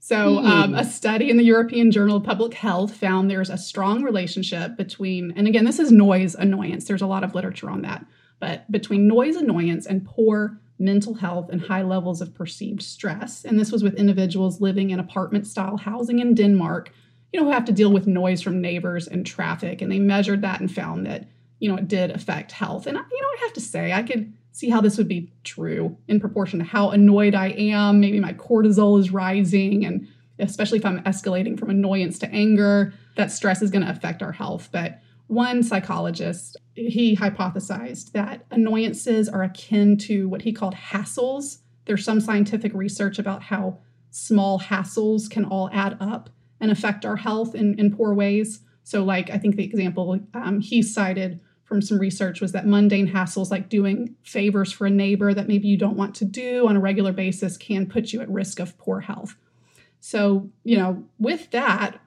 So, 0.00 0.38
um, 0.38 0.70
hmm. 0.70 0.74
a 0.74 0.84
study 0.84 1.30
in 1.30 1.38
the 1.38 1.44
European 1.44 1.90
Journal 1.90 2.16
of 2.16 2.24
Public 2.24 2.52
Health 2.52 2.94
found 2.94 3.30
there's 3.30 3.48
a 3.48 3.56
strong 3.56 4.02
relationship 4.02 4.76
between, 4.76 5.32
and 5.36 5.46
again, 5.46 5.64
this 5.64 5.78
is 5.78 5.90
noise 5.90 6.34
annoyance. 6.34 6.84
There's 6.84 7.00
a 7.00 7.06
lot 7.06 7.24
of 7.24 7.34
literature 7.34 7.70
on 7.70 7.82
that 7.82 8.04
but 8.44 8.70
between 8.70 9.08
noise 9.08 9.36
annoyance 9.36 9.86
and 9.86 10.04
poor 10.04 10.60
mental 10.78 11.14
health 11.14 11.48
and 11.50 11.62
high 11.62 11.82
levels 11.82 12.20
of 12.20 12.34
perceived 12.34 12.82
stress. 12.82 13.42
And 13.44 13.58
this 13.58 13.72
was 13.72 13.82
with 13.82 13.94
individuals 13.94 14.60
living 14.60 14.90
in 14.90 15.00
apartment 15.00 15.46
style 15.46 15.78
housing 15.78 16.18
in 16.18 16.34
Denmark, 16.34 16.92
you 17.34 17.42
know, 17.42 17.50
have 17.50 17.64
to 17.64 17.72
deal 17.72 17.92
with 17.92 18.06
noise 18.06 18.40
from 18.40 18.60
neighbors 18.60 19.08
and 19.08 19.26
traffic. 19.26 19.82
And 19.82 19.90
they 19.90 19.98
measured 19.98 20.42
that 20.42 20.60
and 20.60 20.72
found 20.72 21.04
that, 21.06 21.26
you 21.58 21.68
know, 21.68 21.76
it 21.76 21.88
did 21.88 22.12
affect 22.12 22.52
health. 22.52 22.86
And, 22.86 22.96
you 22.96 23.22
know, 23.22 23.28
I 23.28 23.38
have 23.40 23.52
to 23.54 23.60
say, 23.60 23.92
I 23.92 24.04
could 24.04 24.32
see 24.52 24.70
how 24.70 24.80
this 24.80 24.96
would 24.96 25.08
be 25.08 25.32
true 25.42 25.96
in 26.06 26.20
proportion 26.20 26.60
to 26.60 26.64
how 26.64 26.90
annoyed 26.90 27.34
I 27.34 27.48
am. 27.48 27.98
Maybe 27.98 28.20
my 28.20 28.34
cortisol 28.34 29.00
is 29.00 29.10
rising. 29.10 29.84
And 29.84 30.06
especially 30.38 30.78
if 30.78 30.86
I'm 30.86 31.02
escalating 31.02 31.58
from 31.58 31.70
annoyance 31.70 32.20
to 32.20 32.30
anger, 32.30 32.94
that 33.16 33.32
stress 33.32 33.62
is 33.62 33.72
going 33.72 33.84
to 33.84 33.90
affect 33.90 34.22
our 34.22 34.30
health. 34.30 34.68
But 34.70 35.00
one 35.26 35.64
psychologist 35.64 36.56
he 36.74 37.16
hypothesized 37.16 38.12
that 38.12 38.46
annoyances 38.52 39.28
are 39.28 39.42
akin 39.42 39.96
to 39.96 40.28
what 40.28 40.42
he 40.42 40.52
called 40.52 40.74
hassles 40.74 41.58
there's 41.86 42.04
some 42.04 42.20
scientific 42.20 42.72
research 42.74 43.18
about 43.18 43.42
how 43.42 43.78
small 44.10 44.60
hassles 44.60 45.28
can 45.28 45.44
all 45.44 45.68
add 45.72 45.96
up 46.00 46.30
and 46.60 46.70
affect 46.70 47.04
our 47.04 47.16
health 47.16 47.54
in, 47.54 47.78
in 47.78 47.94
poor 47.94 48.14
ways. 48.14 48.60
So 48.84 49.02
like 49.02 49.30
i 49.30 49.38
think 49.38 49.56
the 49.56 49.64
example 49.64 50.20
um, 50.34 50.60
he 50.60 50.82
cited 50.82 51.40
from 51.64 51.80
some 51.80 51.98
research 51.98 52.40
was 52.40 52.52
that 52.52 52.66
mundane 52.66 53.08
hassles 53.08 53.50
like 53.50 53.68
doing 53.68 54.14
favors 54.22 54.70
for 54.70 54.86
a 54.86 54.90
neighbor 54.90 55.32
that 55.32 55.48
maybe 55.48 55.66
you 55.66 55.78
don't 55.78 55.96
want 55.96 56.14
to 56.16 56.24
do 56.24 56.68
on 56.68 56.76
a 56.76 56.80
regular 56.80 57.12
basis 57.12 57.56
can 57.56 57.86
put 57.86 58.12
you 58.12 58.20
at 58.20 58.28
risk 58.28 58.60
of 58.60 58.76
poor 58.76 59.00
health. 59.00 59.36
So 60.00 60.50
you 60.62 60.76
know 60.76 61.04
with 61.18 61.50
that 61.50 62.00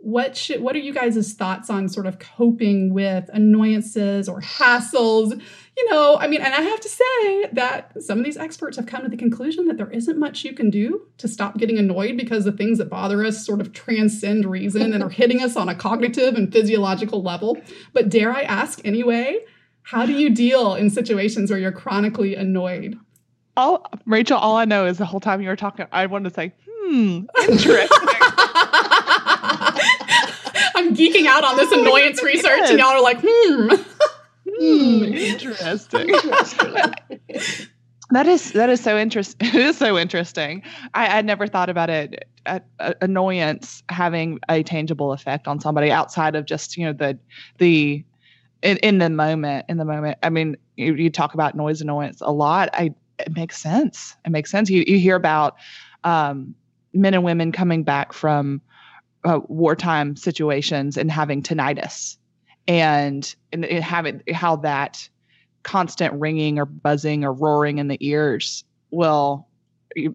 what 0.00 0.34
should 0.36 0.62
what 0.62 0.74
are 0.74 0.80
you 0.80 0.94
guys' 0.94 1.34
thoughts 1.34 1.68
on 1.68 1.88
sort 1.88 2.06
of 2.06 2.18
coping 2.18 2.92
with 2.94 3.28
annoyances 3.32 4.28
or 4.28 4.40
hassles? 4.40 5.38
You 5.76 5.90
know 5.90 6.18
i 6.18 6.26
mean 6.26 6.42
and 6.42 6.52
i 6.52 6.60
have 6.60 6.80
to 6.80 6.88
say 6.88 7.46
that 7.52 7.92
some 8.02 8.18
of 8.18 8.24
these 8.24 8.36
experts 8.36 8.76
have 8.76 8.86
come 8.86 9.02
to 9.02 9.08
the 9.08 9.16
conclusion 9.16 9.66
that 9.66 9.78
there 9.78 9.90
isn't 9.90 10.18
much 10.18 10.44
you 10.44 10.52
can 10.52 10.68
do 10.68 11.06
to 11.18 11.28
stop 11.28 11.56
getting 11.56 11.78
annoyed 11.78 12.18
because 12.18 12.44
the 12.44 12.52
things 12.52 12.76
that 12.78 12.90
bother 12.90 13.24
us 13.24 13.46
sort 13.46 13.60
of 13.62 13.72
transcend 13.72 14.44
reason 14.44 14.92
and 14.92 15.02
are 15.02 15.08
hitting 15.08 15.42
us 15.42 15.56
on 15.56 15.68
a 15.68 15.74
cognitive 15.74 16.34
and 16.34 16.52
physiological 16.52 17.22
level. 17.22 17.58
But 17.94 18.08
dare 18.08 18.32
i 18.32 18.42
ask 18.42 18.80
anyway 18.84 19.38
how 19.82 20.04
do 20.06 20.12
you 20.12 20.30
deal 20.30 20.74
in 20.74 20.90
situations 20.90 21.50
where 21.50 21.58
you're 21.58 21.72
chronically 21.72 22.34
annoyed? 22.34 22.98
All 23.56 23.86
rachel 24.06 24.38
all 24.38 24.56
i 24.56 24.64
know 24.64 24.86
is 24.86 24.98
the 24.98 25.06
whole 25.06 25.20
time 25.20 25.40
you 25.40 25.48
were 25.48 25.56
talking 25.56 25.86
i 25.92 26.06
wanted 26.06 26.28
to 26.28 26.34
say 26.34 26.52
hmm 26.66 27.22
interesting 27.42 28.19
geeking 31.00 31.26
out 31.26 31.44
on 31.44 31.56
this 31.56 31.72
annoyance 31.72 32.22
research, 32.22 32.68
and 32.70 32.78
y'all 32.78 32.88
are 32.88 33.02
like, 33.02 33.18
hmm. 33.22 33.68
hmm 34.46 35.04
interesting. 35.04 36.08
that 38.10 38.26
is 38.26 38.52
that 38.52 38.68
is 38.70 38.80
so 38.80 38.98
interesting. 38.98 39.48
It 39.54 39.54
is 39.54 39.76
so 39.78 39.98
interesting. 39.98 40.62
I, 40.94 41.18
I 41.18 41.22
never 41.22 41.46
thought 41.46 41.70
about 41.70 41.90
it. 41.90 42.26
A, 42.46 42.60
a, 42.78 42.94
annoyance 43.02 43.82
having 43.90 44.40
a 44.48 44.62
tangible 44.62 45.12
effect 45.12 45.46
on 45.46 45.60
somebody 45.60 45.90
outside 45.90 46.34
of 46.34 46.46
just 46.46 46.76
you 46.76 46.86
know 46.86 46.92
the 46.92 47.18
the 47.58 48.04
in, 48.62 48.76
in 48.78 48.98
the 48.98 49.10
moment 49.10 49.66
in 49.68 49.78
the 49.78 49.84
moment. 49.84 50.18
I 50.22 50.30
mean, 50.30 50.56
you, 50.76 50.94
you 50.94 51.10
talk 51.10 51.34
about 51.34 51.54
noise 51.54 51.80
annoyance 51.80 52.20
a 52.20 52.32
lot. 52.32 52.68
I 52.72 52.94
it 53.18 53.34
makes 53.34 53.58
sense. 53.58 54.16
It 54.24 54.30
makes 54.30 54.50
sense. 54.50 54.70
You 54.70 54.84
you 54.86 54.98
hear 54.98 55.16
about 55.16 55.56
um, 56.04 56.54
men 56.92 57.14
and 57.14 57.24
women 57.24 57.52
coming 57.52 57.82
back 57.82 58.12
from 58.12 58.60
uh, 59.24 59.40
wartime 59.48 60.16
situations 60.16 60.96
and 60.96 61.10
having 61.10 61.42
tinnitus 61.42 62.16
and 62.66 63.34
and 63.52 63.64
have 63.64 64.06
it 64.06 64.32
how 64.32 64.56
that 64.56 65.08
constant 65.62 66.14
ringing 66.14 66.58
or 66.58 66.64
buzzing 66.64 67.24
or 67.24 67.32
roaring 67.32 67.78
in 67.78 67.88
the 67.88 67.98
ears 68.00 68.64
will 68.90 69.46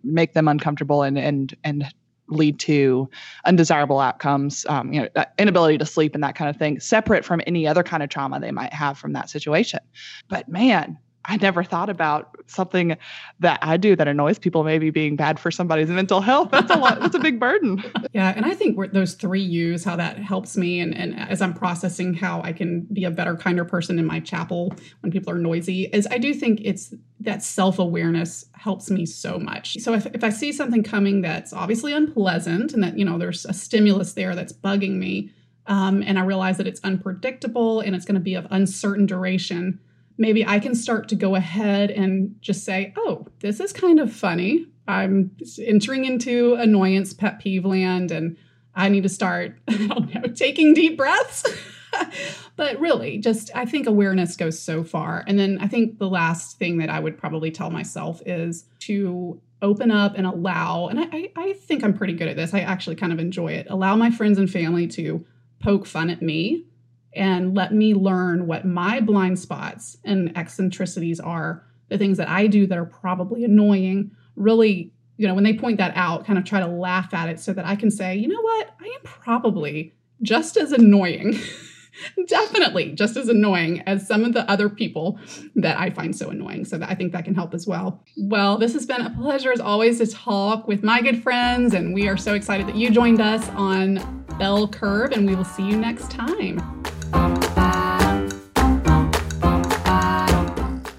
make 0.04 0.34
them 0.34 0.48
uncomfortable 0.48 1.04
and 1.04 1.18
and 1.18 1.56
and 1.64 1.86
lead 2.28 2.60
to 2.60 3.08
undesirable 3.46 4.00
outcomes, 4.00 4.66
um, 4.68 4.92
you 4.92 5.02
know, 5.02 5.08
uh, 5.16 5.26
inability 5.38 5.78
to 5.78 5.86
sleep 5.86 6.16
and 6.16 6.24
that 6.24 6.36
kind 6.36 6.50
of 6.50 6.58
thing, 6.58 6.80
separate 6.80 7.24
from 7.24 7.42
any 7.46 7.68
other 7.68 7.84
kind 7.84 8.02
of 8.02 8.10
trauma 8.10 8.40
they 8.40 8.52
might 8.52 8.74
have 8.74 8.98
from 8.98 9.14
that 9.14 9.30
situation. 9.30 9.80
But 10.28 10.50
man, 10.50 10.98
I 11.28 11.38
never 11.38 11.64
thought 11.64 11.90
about 11.90 12.36
something 12.48 12.98
that 13.40 13.60
I 13.62 13.78
do 13.78 13.96
that 13.96 14.08
annoys 14.08 14.38
people 14.38 14.64
maybe 14.64 14.90
being 14.90 15.16
bad 15.16 15.40
for 15.40 15.50
somebody's 15.50 15.90
mental 15.90 16.22
health. 16.22 16.52
That's 16.52 16.72
a 16.72 16.76
lot. 16.76 17.00
That's 17.00 17.16
a 17.16 17.20
big 17.20 17.40
burden. 17.40 17.84
Yeah, 18.14 18.32
and 18.34 18.46
I 18.46 18.54
think 18.54 18.78
those 18.94 19.16
three 19.16 19.42
U's, 19.42 19.84
how 19.84 19.98
that 19.98 20.18
helps 20.18 20.56
me, 20.56 20.80
and, 20.80 20.96
and 20.96 21.20
as 21.20 21.42
I'm 21.42 21.54
processing 21.54 22.14
how 22.14 22.42
I 22.44 22.54
can 22.54 22.88
be 22.94 23.04
a 23.04 23.12
better, 23.12 23.36
kinder 23.36 23.66
person 23.66 24.00
in 24.00 24.06
my 24.06 24.22
chapel 24.22 24.74
when 25.02 25.12
people 25.12 25.34
are 25.34 25.38
noisy, 25.38 25.86
is 25.88 26.08
I 26.10 26.18
do 26.18 26.34
think 26.34 26.62
it's 26.64 26.94
that 27.20 27.44
self 27.44 27.78
awareness 27.78 28.46
helps 28.54 28.90
me 28.90 29.06
so 29.06 29.38
much. 29.38 29.78
So 29.82 29.94
if, 29.94 30.06
if 30.08 30.24
I 30.24 30.30
see 30.30 30.54
something 30.54 30.82
coming 30.82 31.22
that's 31.22 31.52
obviously 31.52 31.92
unpleasant, 31.92 32.74
and 32.74 32.82
that 32.84 32.98
you 32.98 33.04
know 33.04 33.18
there's 33.18 33.44
a 33.46 33.54
stimulus 33.54 34.14
there 34.14 34.34
that's 34.34 34.54
bugging 34.54 34.94
me, 34.98 35.32
um, 35.68 36.02
and 36.02 36.18
I 36.18 36.24
realize 36.24 36.56
that 36.58 36.68
it's 36.68 36.80
unpredictable 36.86 37.82
and 37.82 37.98
it's 37.98 38.06
going 38.06 38.16
to 38.16 38.22
be 38.22 38.36
of 38.36 38.48
uncertain 38.50 39.06
duration 39.08 39.80
maybe 40.18 40.46
I 40.46 40.60
can 40.60 40.76
start 40.76 41.10
to 41.10 41.16
go 41.16 41.36
ahead 41.36 41.92
and 41.92 42.36
just 42.42 42.64
say, 42.64 42.94
oh, 42.98 43.28
this 43.40 43.60
is 43.60 43.74
kind 43.74 44.00
of 44.00 44.14
funny. 44.14 44.68
I'm 44.88 45.32
entering 45.60 46.06
into 46.06 46.56
annoyance 46.56 47.14
pet 47.14 47.40
peeve 47.40 47.66
land 47.66 48.12
and 48.12 48.38
I 48.76 48.90
need 48.90 49.04
to 49.04 49.10
start, 49.10 49.58
I 49.68 49.88
don't 49.88 50.14
know, 50.14 50.22
taking 50.34 50.74
deep 50.74 50.98
breaths. 50.98 51.44
but 52.56 52.80
really, 52.80 53.18
just 53.18 53.50
I 53.56 53.66
think 53.66 53.88
awareness 53.88 54.36
goes 54.36 54.60
so 54.60 54.84
far. 54.84 55.24
And 55.28 55.40
then 55.40 55.58
I 55.62 55.68
think 55.68 55.98
the 55.98 56.10
last 56.10 56.58
thing 56.58 56.78
that 56.80 56.90
I 56.90 57.00
would 57.00 57.18
probably 57.18 57.52
tell 57.52 57.70
myself 57.70 58.22
is 58.26 58.66
to 58.80 59.42
open 59.62 59.90
up 59.92 60.14
and 60.16 60.28
allow, 60.28 60.88
and 60.88 61.00
I, 61.00 61.32
I 61.36 61.54
think 61.54 61.84
I'm 61.84 61.94
pretty 61.94 62.14
good 62.14 62.28
at 62.28 62.36
this. 62.36 62.54
I 62.54 62.60
actually 62.60 62.98
kind 62.98 63.14
of 63.14 63.20
enjoy 63.20 63.54
it. 63.54 63.68
Allow 63.70 63.96
my 63.96 64.12
friends 64.12 64.38
and 64.38 64.50
family 64.50 64.88
to 64.88 65.26
poke 65.60 65.86
fun 65.86 66.10
at 66.10 66.22
me 66.22 66.66
and 67.16 67.56
let 67.56 67.74
me 67.74 67.94
learn 67.94 68.48
what 68.48 68.66
my 68.66 69.00
blind 69.00 69.40
spots 69.40 69.98
and 70.04 70.36
eccentricities 70.38 71.20
are, 71.20 71.64
the 71.90 71.98
things 71.98 72.18
that 72.18 72.30
I 72.30 72.48
do 72.48 72.68
that 72.68 72.78
are 72.78 72.86
probably 72.86 73.44
annoying. 73.44 74.12
Really, 74.36 74.92
you 75.18 75.28
know, 75.28 75.34
when 75.34 75.44
they 75.44 75.54
point 75.54 75.78
that 75.78 75.94
out, 75.96 76.26
kind 76.26 76.38
of 76.38 76.46
try 76.46 76.60
to 76.60 76.68
laugh 76.68 77.14
at 77.14 77.30
it 77.30 77.40
so 77.40 77.54
that 77.54 77.66
I 77.66 77.76
can 77.76 77.90
say, 77.90 78.16
you 78.16 78.28
know 78.28 78.42
what, 78.42 78.76
I 78.82 78.86
am 78.86 79.02
probably 79.04 79.94
just 80.22 80.58
as 80.58 80.72
annoying. 80.72 81.40
Definitely 82.28 82.92
just 82.92 83.16
as 83.16 83.30
annoying 83.30 83.82
as 83.86 84.06
some 84.06 84.26
of 84.26 84.34
the 84.34 84.50
other 84.52 84.68
people 84.68 85.18
that 85.56 85.80
I 85.80 85.90
find 85.92 86.14
so 86.14 86.30
annoying. 86.30 86.66
So 86.66 86.78
that 86.78 86.90
I 86.90 86.96
think 86.96 87.14
that 87.14 87.24
can 87.24 87.36
help 87.36 87.54
as 87.54 87.66
well. 87.66 88.04
Well, 88.18 88.58
this 88.58 88.74
has 88.74 88.86
been 88.86 89.00
a 89.00 89.10
pleasure 89.12 89.54
as 89.54 89.62
always 89.62 90.00
to 90.00 90.08
talk 90.08 90.68
with 90.68 90.84
my 90.84 91.02
good 91.02 91.24
friends, 91.24 91.74
and 91.74 91.94
we 91.94 92.10
are 92.10 92.18
so 92.18 92.34
excited 92.34 92.68
that 92.68 92.76
you 92.76 92.90
joined 92.90 93.22
us 93.22 93.48
on 93.52 94.26
Belle 94.38 94.68
Curve, 94.68 95.14
and 95.14 95.26
we 95.26 95.36
will 95.36 95.46
see 95.46 95.64
you 95.64 95.78
next 95.78 96.12
time. 96.12 96.60
Bye. 97.12 97.55